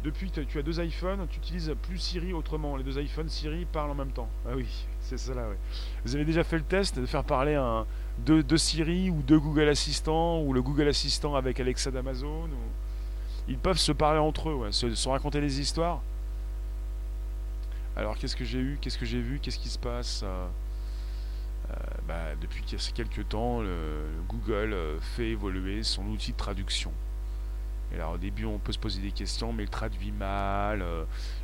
Depuis 0.05 0.31
que 0.31 0.43
tu 0.43 0.59
as 0.59 0.63
deux 0.63 0.81
iPhones, 0.85 1.27
tu 1.31 1.39
utilises 1.39 1.75
plus 1.81 1.97
Siri 1.97 2.35
autrement. 2.35 2.77
Les 2.77 2.85
deux 2.85 3.01
iPhones, 3.01 3.31
Siri 3.31 3.65
parlent 3.65 3.91
en 3.91 3.95
même 3.95 4.13
temps. 4.13 4.29
Ah 4.47 4.51
oui, 4.55 4.67
c'est 5.01 5.17
ça 5.17 5.33
là. 5.33 5.47
Vous 6.05 6.15
avez 6.15 6.27
déjà 6.27 6.45
fait 6.45 6.59
le 6.59 6.63
test 6.63 6.99
de 6.99 7.07
faire 7.07 7.25
parler 7.25 7.55
un, 7.55 7.87
de, 8.19 8.57
Siri 8.59 9.09
ou 9.09 9.23
de 9.23 9.39
Google 9.39 9.69
Assistant 9.69 10.43
ou 10.43 10.53
le 10.53 10.61
Google 10.61 10.89
Assistant 10.89 11.35
avec 11.35 11.59
Alexa 11.59 11.91
d'Amazon 11.91 12.51
ils 13.47 13.59
peuvent 13.59 13.79
se 13.79 13.93
parler 13.93 14.19
entre 14.19 14.49
eux, 14.49 14.73
se, 14.73 15.09
raconter 15.09 15.41
des 15.41 15.61
histoires. 15.61 16.01
Alors 17.97 18.17
qu'est-ce 18.17 18.37
que 18.37 18.45
j'ai 18.45 18.59
eu, 18.59 18.79
qu'est-ce 18.81 18.99
que 18.99 19.05
j'ai 19.05 19.21
vu, 19.21 19.39
qu'est-ce 19.39 19.59
qui 19.59 19.69
se 19.69 19.79
passe 19.79 20.23
euh, 20.25 20.47
euh, 21.71 21.75
bah, 22.09 22.35
Depuis 22.41 22.63
quelques 22.63 23.29
temps, 23.29 23.63
Google 24.29 24.75
fait 25.15 25.29
évoluer 25.29 25.83
son 25.83 26.07
outil 26.07 26.33
de 26.33 26.37
traduction. 26.39 26.91
Alors 27.95 28.13
au 28.13 28.19
début 28.19 28.45
on 28.45 28.59
peut 28.59 28.73
se 28.73 28.79
poser 28.79 29.01
des 29.01 29.13
questions, 29.13 29.53
mais 29.53 29.65
il 29.65 29.71
traduit 29.71 30.13
mal, 30.13 30.85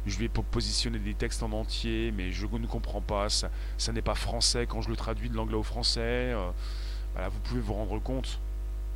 je 0.07 0.19
vais 0.19 0.29
positionner 0.29 0.99
des 0.99 1.15
textes 1.15 1.43
en 1.43 1.53
entier, 1.53 2.13
mais 2.17 2.33
je 2.33 2.47
ne 2.47 2.67
comprends 2.67 3.01
pas, 3.01 3.29
ça, 3.29 3.51
ça 3.79 3.93
n'est 3.93 4.03
pas 4.03 4.15
français 4.15 4.67
quand 4.67 4.83
je 4.83 4.89
le 4.89 4.97
traduis 4.97 5.31
de 5.31 5.37
l'anglais 5.37 5.57
au 5.57 5.63
français. 5.63 6.35
voilà, 7.13 7.29
vous 7.29 7.39
pouvez 7.41 7.61
vous 7.61 7.75
rendre 7.75 8.01
compte 8.01 8.41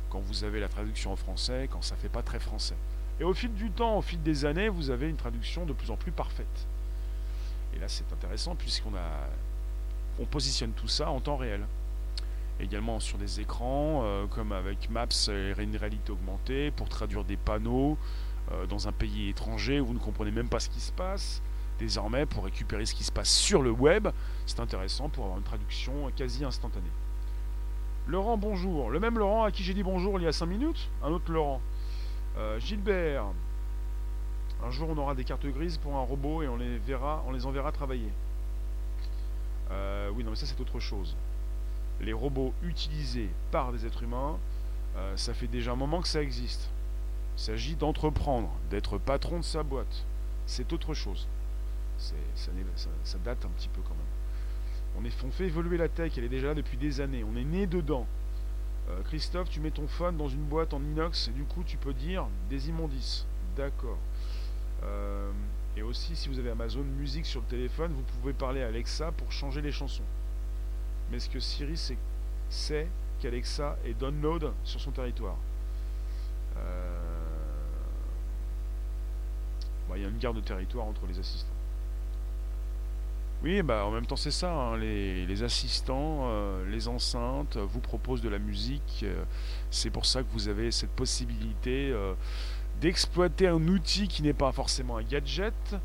quand 0.09 0.19
vous 0.19 0.43
avez 0.43 0.59
la 0.59 0.67
traduction 0.67 1.11
en 1.11 1.15
français, 1.15 1.67
quand 1.71 1.81
ça 1.81 1.95
fait 1.95 2.09
pas 2.09 2.21
très 2.21 2.39
français. 2.39 2.75
Et 3.19 3.23
au 3.23 3.33
fil 3.33 3.53
du 3.53 3.69
temps, 3.71 3.97
au 3.97 4.01
fil 4.01 4.21
des 4.21 4.45
années, 4.45 4.69
vous 4.69 4.89
avez 4.89 5.09
une 5.09 5.15
traduction 5.15 5.65
de 5.65 5.73
plus 5.73 5.91
en 5.91 5.95
plus 5.95 6.11
parfaite. 6.11 6.67
Et 7.75 7.79
là, 7.79 7.87
c'est 7.87 8.11
intéressant 8.11 8.55
puisqu'on 8.55 8.95
a, 8.95 9.27
on 10.19 10.25
positionne 10.25 10.71
tout 10.71 10.87
ça 10.87 11.09
en 11.09 11.19
temps 11.19 11.37
réel. 11.37 11.61
Également 12.59 13.01
sur 13.01 13.17
des 13.17 13.41
écrans, 13.41 14.01
euh, 14.03 14.27
comme 14.27 14.53
avec 14.53 14.89
Maps 14.89 15.07
et 15.27 15.53
une 15.61 15.75
réalité 15.75 16.11
augmentée, 16.11 16.71
pour 16.71 16.87
traduire 16.87 17.25
des 17.25 17.35
panneaux 17.35 17.97
euh, 18.51 18.65
dans 18.65 18.87
un 18.87 18.93
pays 18.93 19.29
étranger 19.29 19.81
où 19.81 19.87
vous 19.87 19.93
ne 19.93 19.99
comprenez 19.99 20.31
même 20.31 20.47
pas 20.47 20.61
ce 20.61 20.69
qui 20.69 20.79
se 20.79 20.93
passe. 20.93 21.41
Désormais, 21.79 22.25
pour 22.25 22.45
récupérer 22.45 22.85
ce 22.85 22.95
qui 22.95 23.03
se 23.03 23.11
passe 23.11 23.29
sur 23.29 23.61
le 23.61 23.71
web, 23.71 24.07
c'est 24.45 24.61
intéressant 24.61 25.09
pour 25.09 25.25
avoir 25.25 25.37
une 25.37 25.43
traduction 25.43 26.09
quasi 26.15 26.45
instantanée. 26.45 26.85
Laurent, 28.07 28.37
bonjour. 28.37 28.89
Le 28.89 29.01
même 29.01 29.19
Laurent 29.19 29.43
à 29.43 29.51
qui 29.51 29.63
j'ai 29.63 29.73
dit 29.73 29.83
bonjour 29.83 30.17
il 30.19 30.23
y 30.23 30.27
a 30.27 30.31
5 30.31 30.45
minutes 30.45 30.89
Un 31.03 31.09
autre 31.09 31.29
Laurent. 31.31 31.59
Euh, 32.37 32.57
Gilbert. 32.59 33.25
Un 34.63 34.71
jour, 34.71 34.89
on 34.89 34.97
aura 34.97 35.13
des 35.13 35.25
cartes 35.25 35.45
grises 35.45 35.77
pour 35.77 35.97
un 35.97 36.03
robot 36.03 36.41
et 36.41 36.47
on 36.47 36.55
les 36.55 36.77
verra, 36.77 37.21
on 37.27 37.31
les 37.31 37.45
enverra 37.45 37.73
travailler. 37.73 38.11
Oui, 40.15 40.23
non, 40.23 40.29
mais 40.29 40.37
ça, 40.37 40.45
c'est 40.45 40.61
autre 40.61 40.79
chose. 40.79 41.17
Les 42.01 42.13
robots 42.13 42.53
utilisés 42.63 43.29
par 43.51 43.71
des 43.71 43.85
êtres 43.85 44.03
humains, 44.03 44.37
euh, 44.97 45.15
ça 45.17 45.33
fait 45.33 45.47
déjà 45.47 45.71
un 45.71 45.75
moment 45.75 46.01
que 46.01 46.07
ça 46.07 46.21
existe. 46.21 46.69
Il 47.37 47.41
s'agit 47.41 47.75
d'entreprendre, 47.75 48.51
d'être 48.69 48.97
patron 48.97 49.39
de 49.39 49.43
sa 49.43 49.63
boîte. 49.63 50.05
C'est 50.45 50.71
autre 50.73 50.93
chose. 50.93 51.27
Ça, 51.97 53.17
date 53.23 53.45
un 53.45 53.49
petit 53.49 53.69
peu 53.69 53.81
quand 53.81 53.95
même. 53.95 53.99
On, 54.97 55.05
est, 55.05 55.31
fait 55.31 55.45
évoluer 55.45 55.77
la 55.77 55.89
tech, 55.89 56.13
elle 56.17 56.23
est 56.23 56.29
déjà 56.29 56.47
là 56.47 56.53
depuis 56.53 56.77
des 56.77 57.01
années. 57.01 57.23
On 57.23 57.35
est 57.35 57.43
né 57.43 57.67
dedans. 57.67 58.05
Euh, 58.89 59.01
Christophe, 59.03 59.49
tu 59.49 59.59
mets 59.59 59.71
ton 59.71 59.87
phone 59.87 60.17
dans 60.17 60.27
une 60.27 60.43
boîte 60.43 60.73
en 60.73 60.81
inox 60.81 61.29
et 61.29 61.31
du 61.31 61.43
coup 61.43 61.63
tu 61.63 61.77
peux 61.77 61.93
dire 61.93 62.27
des 62.49 62.69
immondices. 62.69 63.25
D'accord. 63.57 63.97
Euh, 64.83 65.31
et 65.75 65.81
aussi, 65.81 66.15
si 66.15 66.29
vous 66.29 66.39
avez 66.39 66.51
Amazon 66.51 66.83
Music 66.83 67.25
sur 67.25 67.41
le 67.41 67.47
téléphone, 67.47 67.91
vous 67.91 68.03
pouvez 68.19 68.33
parler 68.33 68.61
à 68.61 68.67
Alexa 68.67 69.11
pour 69.11 69.31
changer 69.31 69.61
les 69.61 69.71
chansons. 69.71 70.03
Mais 71.11 71.19
ce 71.19 71.29
que 71.29 71.39
Siri 71.39 71.77
sait, 72.49 72.87
qu'Alexa 73.21 73.77
est 73.85 73.93
download 73.93 74.51
sur 74.63 74.79
son 74.79 74.91
territoire. 74.91 75.37
Euh, 76.57 77.05
il 79.95 80.01
y 80.01 80.05
a 80.05 80.09
une 80.09 80.17
garde 80.17 80.35
de 80.35 80.41
territoire 80.41 80.85
entre 80.85 81.05
les 81.07 81.19
assistants. 81.19 81.55
Oui, 83.43 83.61
bah 83.61 83.85
en 83.85 83.91
même 83.91 84.05
temps 84.05 84.15
c'est 84.15 84.31
ça, 84.31 84.51
hein, 84.51 84.77
les, 84.77 85.43
assistants, 85.43 86.21
euh, 86.23 86.67
les 86.71 86.87
enceintes 86.87 87.57
vous 87.57 87.79
proposent 87.79 88.21
de 88.21 88.29
la 88.29 88.39
musique, 88.39 89.01
euh, 89.03 89.23
c'est 89.69 89.89
pour 89.89 90.05
ça 90.05 90.23
que 90.23 90.27
vous 90.31 90.47
avez 90.47 90.71
cette 90.71 90.91
possibilité 90.91 91.91
euh, 91.91 92.13
d'exploiter 92.81 93.47
un 93.47 93.67
outil 93.67 94.07
qui 94.07 94.23
n'est 94.23 94.33
pas 94.33 94.51
forcément 94.51 94.97
un 94.97 95.03
gadget, 95.03 95.75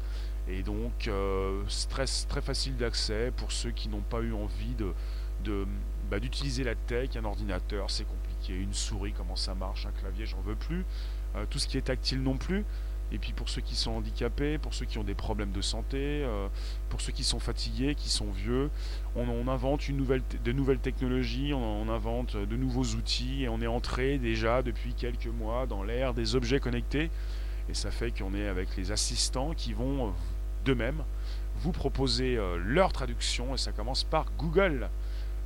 et 0.53 0.63
donc 0.63 1.11
très, 1.89 2.05
très 2.07 2.41
facile 2.41 2.77
d'accès 2.77 3.33
pour 3.37 3.53
ceux 3.53 3.71
qui 3.71 3.89
n'ont 3.89 4.01
pas 4.01 4.21
eu 4.21 4.33
envie 4.33 4.75
de, 4.75 5.67
bah, 6.11 6.21
d'utiliser 6.21 6.65
la 6.65 6.75
tech, 6.75 7.17
un 7.17 7.25
ordinateur 7.25 7.91
c'est 7.91 8.05
compliqué, 8.05 8.55
une 8.55 8.75
souris 8.75 9.13
comment 9.13 9.37
ça 9.37 9.55
marche, 9.55 9.87
un 9.87 9.93
clavier 9.93 10.27
j'en 10.27 10.41
veux 10.41 10.57
plus, 10.57 10.85
tout 11.51 11.59
ce 11.59 11.69
qui 11.69 11.79
est 11.79 11.83
tactile 11.83 12.23
non 12.23 12.37
plus. 12.37 12.65
Et 13.13 13.19
puis 13.19 13.33
pour 13.33 13.49
ceux 13.49 13.61
qui 13.61 13.75
sont 13.75 13.93
handicapés, 13.93 14.59
pour 14.59 14.73
ceux 14.73 14.87
qui 14.87 14.99
ont 14.99 15.05
des 15.05 15.15
problèmes 15.15 15.51
de 15.51 15.61
santé, 15.61 16.23
euh, 16.25 16.47
pour 16.89 17.01
ceux 17.01 17.13
qui 17.13 17.25
sont 17.25 17.41
fatigués, 17.41 17.95
qui 17.95 18.09
sont 18.09 18.31
vieux, 18.31 18.71
on, 19.17 19.49
invente 19.49 19.89
une 19.89 19.97
nouvelle 19.97 20.23
de 20.45 20.53
nouvelles 20.53 20.79
technologies, 20.79 21.53
on, 21.53 21.89
invente 21.89 22.37
de 22.37 22.57
nouveaux 22.57 22.85
outils 22.85 23.43
et 23.43 23.49
on 23.49 23.61
est 23.61 23.67
entré 23.67 24.19
déjà 24.19 24.63
depuis 24.63 24.95
quelques 24.95 25.27
mois 25.27 25.67
dans 25.67 25.83
l'ère 25.83 26.15
des 26.15 26.37
objets 26.37 26.61
connectés. 26.61 27.11
Et 27.69 27.75
ça 27.75 27.91
fait 27.91 28.17
qu'on 28.17 28.33
est 28.35 28.47
avec 28.47 28.77
les 28.77 28.93
assistants 28.93 29.55
qui 29.55 29.73
vont 29.73 30.09
euh, 30.09 30.11
d'eux-mêmes 30.65 31.03
vous 31.57 31.73
proposer 31.73 32.37
euh, 32.37 32.57
leur 32.59 32.93
traduction 32.93 33.55
et 33.55 33.59
ça 33.59 33.73
commence 33.73 34.05
par 34.05 34.27
Google. 34.39 34.89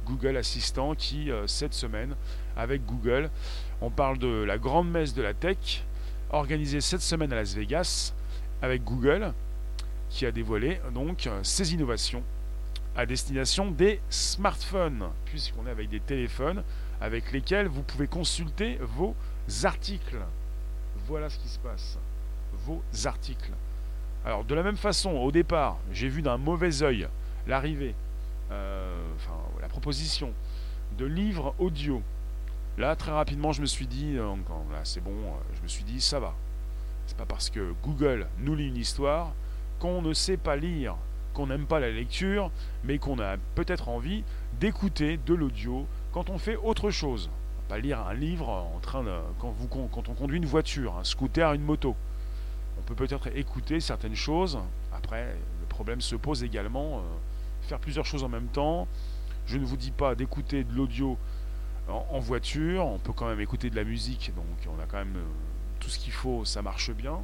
Google 0.07 0.37
Assistant 0.37 0.95
qui, 0.95 1.31
cette 1.47 1.73
semaine, 1.73 2.15
avec 2.59 2.85
Google, 2.85 3.31
on 3.81 3.89
parle 3.89 4.19
de 4.19 4.45
la 4.45 4.59
grande 4.59 4.91
messe 4.91 5.15
de 5.15 5.23
la 5.23 5.33
tech, 5.33 5.83
organisé 6.31 6.83
cette 6.83 7.01
semaine 7.01 7.33
à 7.33 7.37
Las 7.37 7.55
Vegas 7.55 8.13
avec 8.61 8.85
Google 8.85 9.33
qui 10.11 10.27
a 10.27 10.31
dévoilé 10.31 10.79
donc 10.93 11.29
ses 11.43 11.73
innovations 11.73 12.23
à 12.97 13.07
destination 13.07 13.71
des 13.71 14.01
smartphones, 14.11 15.09
puisqu'on 15.25 15.67
est 15.67 15.71
avec 15.71 15.89
des 15.89 16.01
téléphones 16.01 16.63
avec 17.01 17.33
lesquels 17.33 17.67
vous 17.67 17.83
pouvez 17.83 18.07
consulter 18.07 18.79
vos 18.81 19.17
articles. 19.65 20.21
Voilà 21.07 21.29
ce 21.29 21.39
qui 21.39 21.49
se 21.49 21.59
passe. 21.59 21.99
Vos 22.65 22.83
articles. 23.05 23.53
Alors 24.25 24.45
de 24.45 24.55
la 24.55 24.63
même 24.63 24.77
façon, 24.77 25.11
au 25.11 25.31
départ, 25.31 25.79
j'ai 25.93 26.09
vu 26.09 26.23
d'un 26.23 26.39
mauvais 26.39 26.83
œil 26.83 27.09
l'arrivée, 27.47 27.95
euh, 28.51 29.15
enfin 29.17 29.37
la 29.61 29.69
proposition 29.69 30.33
de 30.99 31.05
livres 31.05 31.55
audio 31.59 32.03
Là, 32.77 32.97
très 32.97 33.13
rapidement, 33.13 33.53
je 33.53 33.61
me 33.61 33.67
suis 33.67 33.87
dit, 33.87 34.17
euh, 34.17 34.35
c'est 34.83 35.03
bon, 35.03 35.13
euh, 35.13 35.55
je 35.57 35.63
me 35.63 35.69
suis 35.69 35.85
dit, 35.85 36.01
ça 36.01 36.19
va. 36.19 36.35
C'est 37.07 37.17
pas 37.17 37.25
parce 37.25 37.49
que 37.49 37.73
Google 37.85 38.27
nous 38.41 38.57
lit 38.57 38.67
une 38.67 38.77
histoire 38.77 39.33
qu'on 39.79 40.03
ne 40.03 40.13
sait 40.13 40.37
pas 40.37 40.57
lire, 40.57 40.97
qu'on 41.35 41.47
n'aime 41.47 41.67
pas 41.67 41.79
la 41.79 41.91
lecture, 41.91 42.51
mais 42.83 42.99
qu'on 42.99 43.21
a 43.21 43.37
peut-être 43.55 43.89
envie 43.89 44.25
d'écouter 44.59 45.21
de 45.25 45.35
l'audio 45.35 45.87
quand 46.13 46.31
on 46.31 46.39
fait 46.39 46.57
autre 46.57 46.91
chose. 46.91 47.31
Pas 47.69 47.79
lire 47.79 48.01
un 48.01 48.15
livre 48.15 48.49
en 48.49 48.81
train 48.81 49.05
de, 49.05 49.13
quand 49.39 50.09
on 50.09 50.15
conduit 50.15 50.39
une 50.39 50.45
voiture, 50.45 50.97
un 50.97 51.05
scooter, 51.05 51.53
une 51.53 51.63
moto. 51.63 51.95
Peut 52.87 52.95
peut-être 52.95 53.29
écouter 53.37 53.81
certaines 53.81 54.15
choses. 54.15 54.59
Après, 54.93 55.37
le 55.61 55.67
problème 55.69 56.01
se 56.01 56.17
pose 56.17 56.45
également. 56.45 56.99
Euh, 56.99 57.03
faire 57.63 57.79
plusieurs 57.79 58.05
choses 58.05 58.25
en 58.25 58.29
même 58.29 58.49
temps. 58.49 58.87
Je 59.47 59.57
ne 59.59 59.65
vous 59.65 59.77
dis 59.77 59.91
pas 59.91 60.15
d'écouter 60.15 60.65
de 60.65 60.73
l'audio 60.75 61.19
en, 61.89 62.19
voiture, 62.19 62.87
on 62.87 62.99
peut 62.99 63.13
quand 63.13 63.27
même 63.27 63.41
écouter 63.41 63.69
de 63.69 63.77
la 63.77 63.85
musique, 63.85 64.33
donc 64.35 64.47
on 64.67 64.83
a 64.83 64.87
quand 64.87 64.99
même 64.99 65.17
euh, 65.17 65.25
tout 65.81 65.91
ce 65.91 65.99
qu'il 65.99 66.13
faut, 66.13 66.45
ça 66.45 66.63
marche 66.63 66.91
bien. 66.93 67.19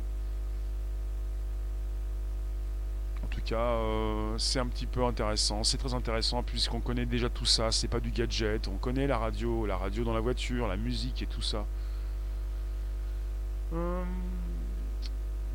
En 3.23 3.27
tout 3.31 3.41
cas, 3.43 3.57
euh, 3.57 4.37
c'est 4.39 4.59
un 4.59 4.67
petit 4.67 4.87
peu 4.87 5.05
intéressant, 5.05 5.65
c'est 5.65 5.79
très 5.79 5.95
intéressant 5.95 6.43
puisqu'on 6.43 6.81
connaît 6.81 7.07
déjà 7.07 7.29
tout 7.29 7.47
ça, 7.47 7.71
c'est 7.71 7.89
pas 7.89 8.01
du 8.01 8.11
gadget, 8.11 8.69
on 8.69 8.77
connaît 8.77 9.07
la 9.07 9.19
radio, 9.19 9.67
la 9.67 9.77
radio 9.77 10.05
dans 10.05 10.15
la 10.15 10.21
voiture, 10.21 10.67
la 10.69 10.77
musique 10.77 11.23
et 11.23 11.27
tout 11.27 11.43
ça. 11.43 11.65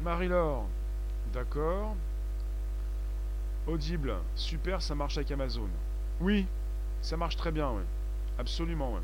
Marie-Laure, 0.06 0.68
d'accord. 1.34 1.96
Audible, 3.66 4.14
super, 4.36 4.80
ça 4.80 4.94
marche 4.94 5.18
avec 5.18 5.32
Amazon. 5.32 5.68
Oui, 6.22 6.46
ça 7.02 7.18
marche 7.18 7.36
très 7.36 7.52
bien, 7.52 7.72
oui. 7.72 7.82
Absolument, 8.38 8.94
ouais. 8.94 9.00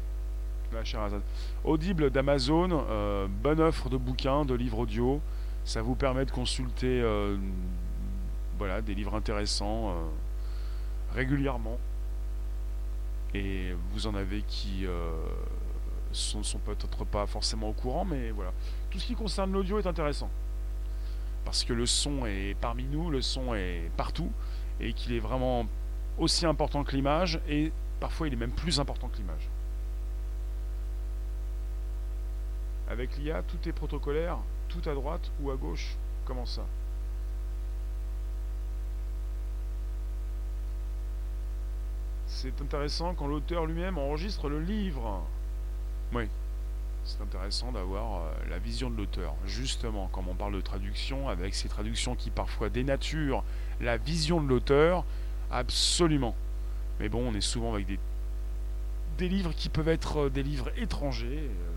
Audible 1.64 2.12
d'Amazon, 2.12 2.86
euh, 2.88 3.28
bonne 3.28 3.60
offre 3.62 3.90
de 3.90 3.98
bouquins, 3.98 4.46
de 4.46 4.54
livres 4.54 4.78
audio. 4.78 5.20
Ça 5.66 5.82
vous 5.82 5.96
permet 5.96 6.24
de 6.24 6.30
consulter 6.30 7.02
euh, 7.02 7.36
voilà, 8.60 8.84
des 8.84 8.94
livres 8.94 9.16
intéressants 9.16 9.90
euh, 9.90 9.94
régulièrement. 11.16 11.80
Et 13.34 13.76
vous 13.92 14.06
en 14.06 14.14
avez 14.14 14.44
qui 14.44 14.86
sont, 16.12 16.44
sont 16.44 16.60
peut-être 16.60 17.06
pas 17.06 17.26
forcément 17.26 17.70
au 17.70 17.74
courant, 17.74 18.06
mais 18.06 18.30
voilà. 18.30 18.52
Tout 18.92 19.00
ce 19.00 19.08
qui 19.08 19.16
concerne 19.16 19.52
l'audio 19.52 19.80
est 19.80 19.88
intéressant. 19.88 20.30
Parce 21.46 21.64
que 21.64 21.74
le 21.74 21.86
son 21.86 22.26
est 22.26 22.56
parmi 22.60 22.84
nous, 22.86 23.10
le 23.10 23.22
son 23.22 23.54
est 23.56 23.90
partout, 23.98 24.32
et 24.80 24.94
qu'il 24.94 25.14
est 25.14 25.20
vraiment 25.20 25.66
aussi 26.18 26.46
important 26.46 26.84
que 26.84 26.96
l'image, 26.96 27.40
et 27.48 27.72
Parfois, 28.02 28.28
il 28.28 28.34
est 28.34 28.38
même 28.38 28.52
plus 28.52 28.80
important 28.80 29.10
que 29.10 29.18
l'image. 29.18 29.48
Avec 32.90 33.16
l'IA, 33.18 33.44
tout 33.44 33.70
est 33.70 33.72
protocolaire, 33.72 34.40
tout 34.70 34.82
à 34.90 34.96
droite 34.96 35.32
ou 35.40 35.52
à 35.52 35.56
gauche. 35.56 35.96
Comment 36.26 36.48
ça? 36.48 36.66
C'est 42.26 42.60
intéressant 42.60 43.14
quand 43.14 43.28
l'auteur 43.28 43.68
lui-même 43.68 44.00
enregistre 44.00 44.50
le 44.50 44.60
livre. 44.60 45.24
Oui. 46.12 46.28
C'est 47.04 47.22
intéressant 47.22 47.72
d'avoir 47.72 48.22
euh, 48.22 48.32
la 48.50 48.60
vision 48.60 48.90
de 48.90 48.98
l'auteur. 48.98 49.36
Justement, 49.46 50.10
quand 50.12 50.24
on 50.30 50.36
parle 50.36 50.56
de 50.56 50.62
traduction, 50.62 51.30
avec 51.30 51.56
ces 51.56 51.68
traductions 51.68 52.16
qui 52.16 52.30
parfois 52.30 52.70
dénaturent 52.70 53.44
la 53.80 53.98
vision 53.98 54.42
de 54.42 54.48
l'auteur, 54.48 55.04
absolument. 55.52 56.36
Mais 57.00 57.10
bon, 57.10 57.28
on 57.28 57.34
est 57.34 57.42
souvent 57.42 57.74
avec 57.74 57.88
des, 57.88 58.00
des 59.18 59.30
livres 59.30 59.54
qui 59.56 59.70
peuvent 59.70 59.90
être 59.90 60.26
euh, 60.26 60.30
des 60.30 60.44
livres 60.44 60.72
étrangers. 60.78 61.50
Euh, 61.50 61.72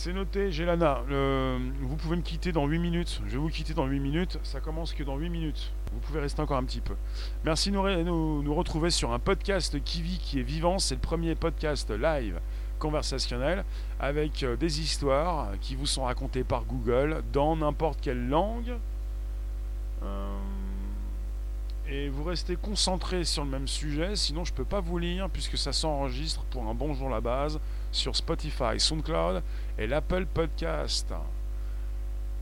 C'est 0.00 0.12
noté, 0.12 0.52
Gélana. 0.52 1.02
vous 1.80 1.96
pouvez 1.96 2.14
me 2.14 2.22
quitter 2.22 2.52
dans 2.52 2.68
8 2.68 2.78
minutes. 2.78 3.20
Je 3.26 3.32
vais 3.32 3.38
vous 3.38 3.48
quitter 3.48 3.74
dans 3.74 3.86
8 3.86 3.98
minutes. 3.98 4.38
Ça 4.44 4.60
commence 4.60 4.92
que 4.92 5.02
dans 5.02 5.16
8 5.16 5.28
minutes. 5.28 5.72
Vous 5.92 5.98
pouvez 5.98 6.20
rester 6.20 6.40
encore 6.40 6.56
un 6.56 6.62
petit 6.62 6.80
peu. 6.80 6.94
Merci 7.44 7.72
de 7.72 7.76
nous, 7.76 8.42
nous, 8.44 8.54
retrouver 8.54 8.90
sur 8.90 9.12
un 9.12 9.18
podcast 9.18 9.82
Kiwi 9.82 10.18
qui 10.18 10.38
est 10.38 10.44
vivant. 10.44 10.78
C'est 10.78 10.94
le 10.94 11.00
premier 11.00 11.34
podcast 11.34 11.90
live 11.90 12.38
conversationnel 12.78 13.64
avec 13.98 14.44
euh, 14.44 14.54
des 14.54 14.80
histoires 14.80 15.48
qui 15.60 15.74
vous 15.74 15.86
sont 15.86 16.04
racontées 16.04 16.44
par 16.44 16.64
Google 16.64 17.24
dans 17.32 17.56
n'importe 17.56 18.00
quelle 18.00 18.28
langue. 18.28 18.74
Euh, 20.04 20.38
et 21.88 22.08
vous 22.08 22.22
restez 22.22 22.54
concentré 22.54 23.24
sur 23.24 23.42
le 23.42 23.50
même 23.50 23.66
sujet, 23.66 24.14
sinon 24.14 24.44
je 24.44 24.52
ne 24.52 24.56
peux 24.58 24.64
pas 24.64 24.80
vous 24.80 24.98
lire 24.98 25.28
puisque 25.28 25.58
ça 25.58 25.72
s'enregistre 25.72 26.44
pour 26.50 26.68
un 26.68 26.74
bonjour 26.74 27.08
la 27.08 27.20
base 27.20 27.58
sur 27.92 28.16
Spotify, 28.16 28.78
SoundCloud 28.78 29.42
et 29.78 29.86
l'Apple 29.86 30.26
Podcast. 30.26 31.12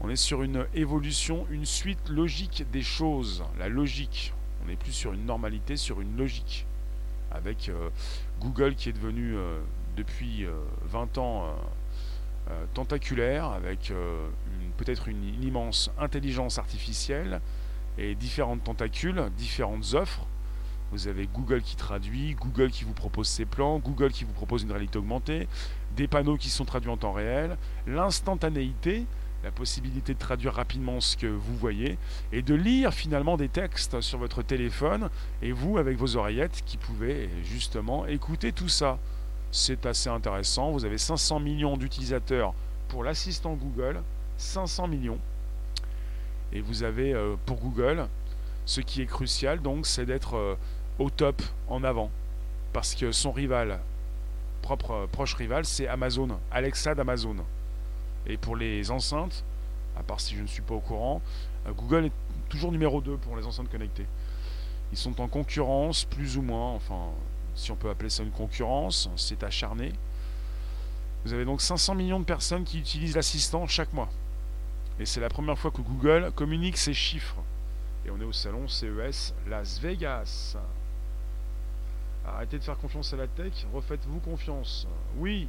On 0.00 0.11
est 0.11 0.16
sur 0.16 0.42
une 0.42 0.66
évolution, 0.74 1.46
une 1.50 1.64
suite 1.64 2.09
logique 2.09 2.64
des 2.70 2.82
choses, 2.82 3.44
la 3.59 3.68
logique. 3.68 4.35
On 4.62 4.68
n'est 4.68 4.76
plus 4.76 4.92
sur 4.92 5.12
une 5.12 5.24
normalité, 5.24 5.76
sur 5.76 6.00
une 6.00 6.16
logique. 6.16 6.66
Avec 7.30 7.68
euh, 7.68 7.90
Google 8.40 8.74
qui 8.74 8.90
est 8.90 8.92
devenu 8.92 9.37
euh, 9.37 9.61
depuis 9.96 10.46
20 10.85 11.18
euh, 11.18 11.20
ans 11.20 11.54
tentaculaire, 12.74 13.46
avec 13.46 13.92
peut-être 14.76 15.09
une 15.09 15.42
immense 15.42 15.90
intelligence 15.98 16.59
artificielle 16.59 17.40
et 17.98 18.14
différentes 18.14 18.62
tentacules, 18.62 19.30
différentes 19.37 19.94
offres. 19.94 20.24
Vous 20.92 21.09
avez 21.09 21.27
Google 21.27 21.62
qui 21.62 21.77
traduit, 21.77 22.35
Google 22.35 22.70
qui 22.70 22.85
vous 22.85 22.92
propose 22.92 23.29
ses 23.29 23.44
plans, 23.44 23.79
Google 23.79 24.12
qui 24.12 24.25
vous 24.25 24.33
propose 24.33 24.62
une 24.62 24.72
réalité 24.72 24.99
augmentée, 24.99 25.49
des 25.96 26.07
panneaux 26.07 26.37
qui 26.37 26.49
sont 26.49 26.64
traduits 26.64 26.90
en 26.90 26.96
temps 26.96 27.12
réel, 27.12 27.57
l'instantanéité, 27.87 29.07
la 29.44 29.51
possibilité 29.51 30.14
de 30.14 30.18
traduire 30.18 30.55
rapidement 30.55 31.01
ce 31.01 31.16
que 31.16 31.27
vous 31.27 31.57
voyez 31.57 31.99
et 32.33 32.42
de 32.42 32.55
lire 32.55 32.92
finalement 32.92 33.37
des 33.37 33.49
textes 33.49 34.01
sur 34.01 34.18
votre 34.18 34.42
téléphone 34.42 35.09
et 35.42 35.53
vous 35.53 35.79
avec 35.79 35.96
vos 35.96 36.16
oreillettes 36.16 36.62
qui 36.66 36.77
pouvez 36.77 37.31
justement 37.44 38.07
écouter 38.07 38.53
tout 38.53 38.68
ça. 38.68 38.99
C'est 39.53 39.87
assez 39.87 40.09
intéressant. 40.09 40.70
Vous 40.70 40.85
avez 40.85 40.99
500 40.99 41.40
millions 41.40 41.77
d'utilisateurs 41.77 42.55
pour 42.88 43.05
l'assistant 43.05 43.55
Google, 43.55 44.03
500 44.37 44.88
millions. 44.88 45.20
Et 46.53 46.61
vous 46.61 46.83
avez 46.83 47.12
euh, 47.12 47.37
pour 47.46 47.59
Google, 47.59 48.09
ce 48.64 48.81
qui 48.81 49.03
est 49.03 49.07
crucial 49.07 49.61
donc, 49.61 49.87
c'est 49.87 50.07
d'être 50.07 50.37
euh, 50.37 50.57
au 50.98 51.11
top, 51.11 51.42
en 51.68 51.85
avant. 51.85 52.11
Parce 52.72 52.94
que 52.94 53.12
son 53.12 53.32
rival, 53.32 53.80
propre, 54.62 54.90
euh, 54.92 55.06
proche 55.06 55.35
rival, 55.35 55.64
c'est 55.64 55.87
Amazon, 55.88 56.28
Alexa 56.50 56.94
d'Amazon. 56.94 57.37
Et 58.26 58.37
pour 58.37 58.56
les 58.56 58.90
enceintes, 58.90 59.44
à 59.96 60.02
part 60.02 60.20
si 60.20 60.37
je 60.37 60.42
ne 60.42 60.46
suis 60.46 60.62
pas 60.62 60.74
au 60.74 60.80
courant, 60.80 61.22
Google 61.76 62.06
est 62.06 62.12
toujours 62.48 62.72
numéro 62.72 63.00
2 63.00 63.16
pour 63.16 63.37
les 63.37 63.46
enceintes 63.46 63.70
connectées. 63.70 64.06
Ils 64.92 64.98
sont 64.98 65.20
en 65.20 65.28
concurrence, 65.28 66.04
plus 66.04 66.37
ou 66.37 66.42
moins, 66.42 66.72
enfin, 66.72 67.11
si 67.54 67.70
on 67.70 67.76
peut 67.76 67.90
appeler 67.90 68.11
ça 68.11 68.22
une 68.22 68.30
concurrence, 68.30 69.09
c'est 69.16 69.42
acharné. 69.42 69.92
Vous 71.24 71.32
avez 71.32 71.44
donc 71.44 71.61
500 71.61 71.94
millions 71.94 72.20
de 72.20 72.24
personnes 72.24 72.64
qui 72.64 72.78
utilisent 72.78 73.16
l'assistant 73.16 73.66
chaque 73.66 73.92
mois. 73.92 74.09
Et 75.00 75.06
c'est 75.06 75.20
la 75.20 75.28
première 75.28 75.59
fois 75.59 75.70
que 75.70 75.82
Google 75.82 76.30
communique 76.35 76.76
ces 76.76 76.94
chiffres. 76.94 77.42
Et 78.06 78.11
on 78.11 78.20
est 78.20 78.24
au 78.24 78.32
salon 78.32 78.68
CES 78.68 79.35
Las 79.48 79.80
Vegas. 79.80 80.56
Arrêtez 82.26 82.58
de 82.58 82.64
faire 82.64 82.78
confiance 82.78 83.12
à 83.12 83.16
la 83.16 83.26
tech, 83.26 83.52
refaites-vous 83.72 84.20
confiance. 84.20 84.86
Oui, 85.16 85.48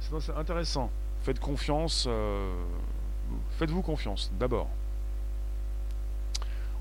c'est 0.00 0.30
intéressant. 0.36 0.90
Faites 1.22 1.40
confiance. 1.40 2.06
Euh, 2.08 2.52
faites-vous 3.58 3.82
confiance, 3.82 4.30
d'abord. 4.38 4.68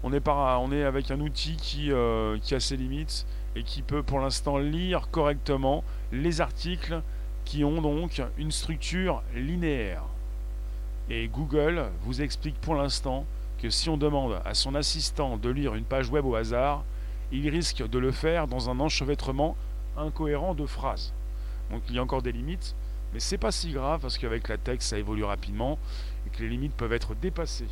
On 0.04 0.14
est, 0.14 0.22
par, 0.22 0.62
on 0.62 0.72
est 0.72 0.84
avec 0.84 1.12
un 1.12 1.20
outil 1.20 1.58
qui, 1.58 1.92
euh, 1.92 2.38
qui 2.42 2.56
a 2.56 2.60
ses 2.60 2.78
limites 2.78 3.26
et 3.56 3.64
qui 3.64 3.82
peut 3.82 4.04
pour 4.04 4.20
l'instant 4.20 4.58
lire 4.58 5.10
correctement 5.12 5.84
les 6.12 6.40
articles 6.40 7.02
qui 7.44 7.66
ont 7.66 7.82
donc 7.82 8.22
une 8.38 8.52
structure 8.52 9.24
linéaire. 9.36 10.04
Et 11.10 11.28
Google 11.28 11.90
vous 12.04 12.22
explique 12.22 12.60
pour 12.62 12.76
l'instant 12.76 13.26
que 13.62 13.70
si 13.70 13.90
on 13.90 13.98
demande 13.98 14.40
à 14.46 14.54
son 14.54 14.76
assistant 14.76 15.38
de 15.38 15.50
lire 15.50 15.76
une 15.76 15.84
page 15.84 16.10
web 16.10 16.26
au 16.26 16.36
hasard, 16.36 16.84
il 17.32 17.48
risque 17.50 17.88
de 17.88 18.00
le 18.00 18.12
faire 18.12 18.48
dans 18.48 18.70
un 18.70 18.80
enchevêtrement 18.80 19.56
incohérent 19.98 20.54
de 20.54 20.66
phrases. 20.66 21.14
Donc 21.72 21.84
il 21.90 21.96
y 21.96 22.00
a 22.00 22.04
encore 22.04 22.22
des 22.22 22.32
limites, 22.32 22.76
mais 23.14 23.20
c'est 23.20 23.38
pas 23.38 23.52
si 23.52 23.72
grave 23.72 24.02
parce 24.02 24.18
qu'avec 24.18 24.48
la 24.48 24.58
texte 24.58 24.90
ça 24.90 24.98
évolue 24.98 25.24
rapidement 25.24 25.78
et 26.26 26.30
que 26.30 26.42
les 26.42 26.50
limites 26.50 26.74
peuvent 26.74 26.94
être 26.94 27.16
dépassées. 27.16 27.68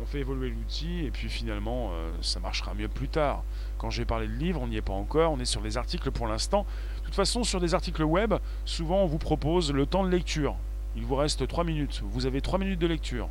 On 0.00 0.04
fait 0.04 0.20
évoluer 0.20 0.50
l'outil 0.50 1.06
et 1.06 1.10
puis 1.10 1.28
finalement 1.28 1.90
euh, 1.92 2.12
ça 2.20 2.38
marchera 2.38 2.74
mieux 2.74 2.88
plus 2.88 3.08
tard. 3.08 3.42
Quand 3.78 3.90
j'ai 3.90 4.04
parlé 4.04 4.26
de 4.26 4.32
livres, 4.32 4.60
on 4.62 4.68
n'y 4.68 4.76
est 4.76 4.82
pas 4.82 4.92
encore, 4.92 5.32
on 5.32 5.40
est 5.40 5.46
sur 5.46 5.62
les 5.62 5.78
articles 5.78 6.10
pour 6.10 6.26
l'instant. 6.26 6.66
De 7.00 7.06
toute 7.06 7.14
façon, 7.14 7.44
sur 7.44 7.60
des 7.60 7.74
articles 7.74 8.02
web, 8.02 8.34
souvent 8.64 9.02
on 9.02 9.06
vous 9.06 9.18
propose 9.18 9.72
le 9.72 9.86
temps 9.86 10.04
de 10.04 10.10
lecture. 10.10 10.56
Il 10.96 11.04
vous 11.04 11.14
reste 11.14 11.46
3 11.46 11.64
minutes. 11.64 12.02
Vous 12.04 12.26
avez 12.26 12.40
3 12.40 12.58
minutes 12.58 12.78
de 12.78 12.86
lecture. 12.86 13.28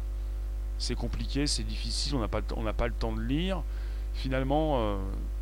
C'est 0.77 0.95
compliqué, 0.95 1.47
c'est 1.47 1.63
difficile, 1.63 2.15
on 2.15 2.19
n'a 2.19 2.27
pas, 2.27 2.41
pas, 2.41 2.87
le 2.87 2.93
temps 2.93 3.13
de 3.13 3.21
lire. 3.21 3.61
Finalement, 4.15 4.77
euh, 4.79 4.97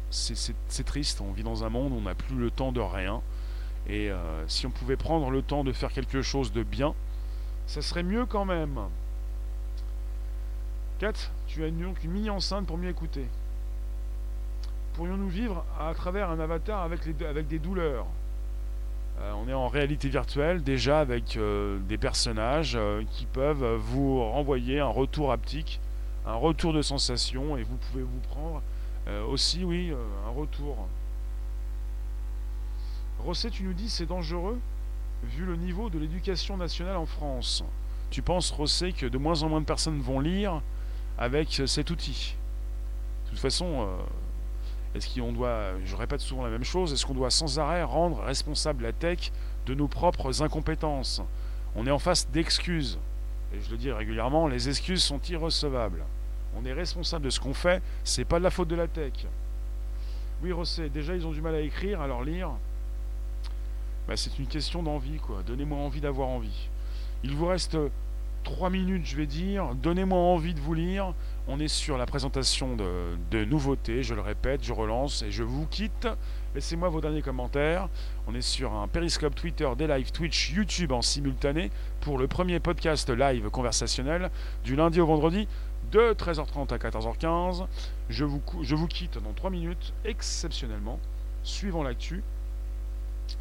c'est 0.10 0.84
triste. 0.84 1.22
On 1.22 1.32
vit 1.32 1.44
dans 1.44 1.64
un 1.64 1.70
monde 1.70 1.94
où 1.94 1.96
on 1.96 2.02
n'a 2.02 2.16
plus 2.16 2.36
le 2.36 2.52
temps 2.52 2.72
de 2.72 2.82
rien. 2.82 3.22
Et 3.88 4.12
euh, 4.12 4.48
si 4.48 4.66
on 4.66 4.72
pouvait 4.72 4.98
prendre 4.98 5.30
le 5.30 5.42
temps 5.42 5.64
de 5.64 5.72
faire 5.72 5.92
quelque 5.92 6.22
chose 6.22 6.52
de 6.52 6.64
bien, 6.64 6.94
ça 7.68 7.82
serait 7.82 8.04
mieux 8.04 8.26
quand 8.26 8.46
même. 8.46 8.80
Kat, 11.00 11.14
tu 11.48 11.64
as 11.64 11.68
une, 11.68 11.94
une 12.04 12.12
mini-enceinte 12.12 12.66
pour 12.66 12.78
mieux 12.78 12.90
écouter. 12.90 13.26
Pourrions-nous 14.96 15.30
vivre 15.30 15.66
à 15.80 15.94
travers 15.94 16.30
un 16.30 16.40
avatar 16.40 16.82
avec, 16.82 17.06
les, 17.06 17.26
avec 17.26 17.48
des 17.48 17.60
douleurs? 17.60 18.06
Euh, 19.20 19.34
on 19.34 19.48
est 19.48 19.54
en 19.54 19.68
réalité 19.68 20.10
virtuelle 20.10 20.64
déjà 20.64 21.00
avec 21.00 21.38
des 21.88 21.98
personnages 21.98 22.78
qui 23.12 23.26
peuvent 23.28 23.76
vous 23.76 24.24
renvoyer 24.24 24.80
un 24.80 24.88
retour 24.88 25.32
haptique, 25.32 25.80
un 26.26 26.36
retour 26.36 26.74
de 26.74 26.82
sensation 26.82 27.58
et 27.58 27.64
vous 27.64 27.78
pouvez 27.78 28.04
vous 28.04 28.20
prendre 28.30 28.62
aussi, 29.30 29.64
oui, 29.66 29.94
un 30.26 30.30
retour. 30.32 30.88
Rosset, 33.20 33.50
tu 33.50 33.64
nous 33.64 33.74
dis 33.74 33.90
c'est 33.90 34.06
dangereux 34.06 34.60
vu 35.24 35.46
le 35.46 35.56
niveau 35.56 35.90
de 35.90 36.00
l'éducation 36.00 36.58
nationale 36.58 36.98
en 36.98 37.06
France. 37.06 37.64
Tu 38.10 38.22
penses, 38.22 38.52
Rosset, 38.52 38.92
que 38.92 39.06
de 39.06 39.18
moins 39.18 39.44
en 39.44 39.50
moins 39.50 39.62
de 39.62 39.66
personnes 39.66 40.00
vont 40.00 40.20
lire 40.20 40.62
avec 41.18 41.62
cet 41.66 41.90
outil? 41.90 42.36
De 43.26 43.30
toute 43.32 43.40
façon, 43.40 43.88
est-ce 44.96 45.20
qu'on 45.20 45.32
doit, 45.32 45.72
je 45.84 45.96
répète 45.96 46.22
souvent 46.22 46.44
la 46.44 46.50
même 46.50 46.64
chose, 46.64 46.94
est-ce 46.94 47.06
qu'on 47.06 47.14
doit 47.14 47.32
sans 47.32 47.60
arrêt 47.60 47.84
rendre 47.84 48.22
responsable 48.22 48.84
la 48.84 48.94
tech 48.94 49.32
de 49.66 49.74
nos 49.74 49.88
propres 49.88 50.42
incompétences? 50.42 51.22
On 51.76 51.88
est 51.88 51.92
en 51.92 52.00
face 52.00 52.30
d'excuses. 52.30 53.00
Et 53.54 53.62
je 53.62 53.72
le 53.72 53.78
dis 53.78 53.92
régulièrement, 53.92 54.48
les 54.48 54.70
excuses 54.70 55.04
sont 55.04 55.22
irrecevables. 55.22 56.04
On 56.56 56.66
est 56.66 56.74
responsable 56.74 57.26
de 57.26 57.30
ce 57.30 57.40
qu'on 57.40 57.54
fait, 57.54 57.82
c'est 58.04 58.26
pas 58.26 58.40
de 58.40 58.44
la 58.44 58.50
faute 58.50 58.68
de 58.68 58.76
la 58.76 58.88
tech. 58.88 59.14
Oui, 60.42 60.52
Rosset, 60.52 60.90
déjà 60.90 61.16
ils 61.16 61.26
ont 61.26 61.32
du 61.32 61.42
mal 61.42 61.56
à 61.56 61.62
écrire, 61.62 62.02
alors 62.02 62.24
lire, 62.24 62.52
bah, 64.08 64.18
c'est 64.18 64.38
une 64.38 64.48
question 64.48 64.84
d'envie, 64.84 65.18
quoi. 65.20 65.44
Donnez-moi 65.48 65.78
envie 65.78 66.02
d'avoir 66.02 66.28
envie. 66.28 66.68
Il 67.24 67.36
vous 67.36 67.46
reste 67.46 67.78
3 68.44 68.70
minutes, 68.70 69.06
je 69.06 69.16
vais 69.16 69.26
dire. 69.26 69.74
Donnez-moi 69.76 70.18
envie 70.18 70.54
de 70.54 70.60
vous 70.60 70.74
lire. 70.74 71.14
On 71.48 71.60
est 71.60 71.70
sur 71.70 71.98
la 71.98 72.06
présentation 72.06 72.76
de, 72.76 73.46
nouveautés, 73.46 74.04
je 74.04 74.14
le 74.14 74.22
répète, 74.22 74.64
je 74.64 74.74
relance 74.74 75.22
et 75.24 75.32
je 75.32 75.44
vous 75.44 75.66
quitte. 75.68 76.08
Laissez-moi 76.54 76.90
vos 76.90 77.00
derniers 77.00 77.22
commentaires. 77.22 77.88
On 78.28 78.36
est 78.36 78.42
sur 78.42 78.74
un 78.74 78.88
Periscope 78.88 79.36
Twitter, 79.36 79.70
des 79.78 79.88
live 79.88 80.12
Twitch, 80.12 80.52
YouTube 80.52 80.92
en 80.92 81.02
simultané 81.02 81.72
pour 82.02 82.18
le 82.18 82.28
premier 82.28 82.60
podcast 82.60 83.10
live 83.10 83.50
conversationnel 83.50 84.30
du 84.66 84.76
lundi 84.76 85.00
au 85.00 85.06
vendredi 85.06 85.48
de 85.92 86.14
13h30 86.14 86.74
à 86.74 86.78
14h15. 86.78 87.66
Je 88.10 88.26
vous, 88.26 88.42
je 88.62 88.76
vous 88.76 88.88
quitte 88.88 89.18
dans 89.24 89.34
3 89.34 89.50
minutes, 89.50 89.94
exceptionnellement, 90.06 91.00
suivant 91.44 91.84
l'actu. 91.84 92.24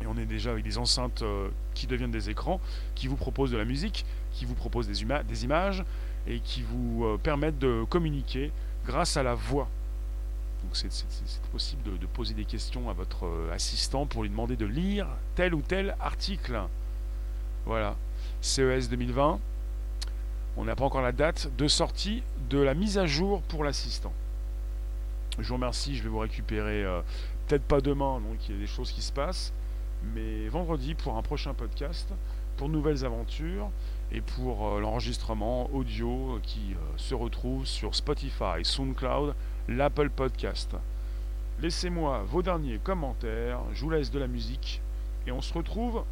Et 0.01 0.07
on 0.07 0.17
est 0.17 0.27
déjà 0.27 0.51
avec 0.51 0.65
des 0.65 0.79
enceintes 0.79 1.23
euh, 1.23 1.49
qui 1.75 1.87
deviennent 1.87 2.11
des 2.11 2.31
écrans, 2.31 2.61
qui 2.95 3.09
vous 3.09 3.17
proposent 3.17 3.51
de 3.51 3.57
la 3.57 3.65
musique, 3.65 4.05
qui 4.33 4.45
vous 4.45 4.55
proposent 4.55 4.87
des, 4.87 5.05
des 5.25 5.45
images 5.45 5.85
et 6.27 6.41
qui 6.41 6.63
vous 6.63 7.05
euh, 7.05 7.19
permettent 7.19 7.59
de 7.59 7.85
communiquer 7.89 8.53
grâce 8.87 9.17
à 9.17 9.23
la 9.23 9.35
voix. 9.35 9.69
Donc 10.63 10.77
c'est 10.77 10.89
possible 11.51 11.99
de, 11.99 12.07
poser 12.07 12.35
des 12.35 12.45
questions 12.45 12.89
à 12.89 12.93
votre 12.93 13.27
euh, 13.27 13.53
assistant 13.53 14.07
pour 14.07 14.23
lui 14.23 14.31
demander 14.31 14.57
de 14.57 14.67
lire 14.67 15.09
tel 15.35 15.55
ou 15.55 15.61
tel 15.61 15.97
article. 16.01 16.61
Voilà. 17.67 17.97
CES 18.41 18.89
2020. 18.89 19.41
On 20.57 20.65
n'a 20.65 20.77
pas 20.77 20.85
encore 20.85 21.03
la 21.03 21.13
date 21.13 21.51
de 21.57 21.67
sortie 21.67 22.23
de 22.51 22.59
la 22.59 22.75
mise 22.75 22.99
à 22.99 23.07
jour 23.07 23.41
pour 23.43 23.65
l'assistant. 23.65 24.13
Je 25.39 25.49
vous 25.49 25.55
remercie, 25.55 25.97
je 25.97 26.03
vais 26.03 26.11
vous 26.11 26.19
récupérer 26.19 26.85
euh, 26.85 27.01
peut-être 27.47 27.65
pas 27.65 27.81
demain, 27.81 28.21
donc 28.21 28.49
il 28.49 28.55
y 28.55 28.59
a 28.59 28.61
des 28.61 28.67
choses 28.67 28.93
qui 28.93 29.01
se 29.01 29.13
passent, 29.13 29.55
mais 30.15 30.49
vendredi 30.49 30.95
pour 30.95 31.17
un 31.17 31.23
prochain 31.23 31.55
podcast, 31.55 32.13
pour 32.59 32.69
nouvelles 32.69 33.07
aventures 33.07 33.71
et 34.13 34.21
pour 34.21 34.69
euh, 34.69 34.81
l'enregistrement 34.81 35.71
audio 35.73 36.39
qui 36.43 36.75
se 36.99 37.15
retrouve 37.15 37.65
sur 37.65 37.95
Spotify, 37.95 38.63
SoundCloud, 38.63 39.35
l'Apple 39.69 40.11
Podcast. 40.11 40.77
Laissez-moi 41.61 42.25
vos 42.27 42.43
derniers 42.43 42.79
commentaires, 42.79 43.61
je 43.73 43.81
vous 43.81 43.91
laisse 43.91 44.11
de 44.11 44.19
la 44.19 44.27
musique 44.27 44.83
et 45.27 45.33
on 45.33 45.41
se 45.41 45.55
retrouve 45.55 46.05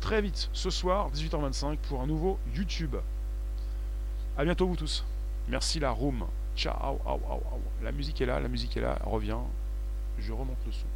très 0.00 0.20
vite 0.20 0.50
ce 0.52 0.68
soir 0.68 1.10
18h25 1.12 1.78
pour 1.88 2.02
un 2.02 2.06
nouveau 2.06 2.38
YouTube. 2.54 2.96
A 4.36 4.44
bientôt 4.44 4.66
vous 4.66 4.76
tous. 4.76 5.04
Merci 5.48 5.78
la 5.78 5.90
room. 5.90 6.24
Ciao. 6.56 6.98
La 7.82 7.92
musique 7.92 8.20
est 8.20 8.26
là, 8.26 8.40
la 8.40 8.48
musique 8.48 8.76
est 8.76 8.80
là, 8.80 8.98
revient. 9.04 9.38
Je 10.18 10.32
remonte 10.32 10.58
le 10.66 10.72
son. 10.72 10.86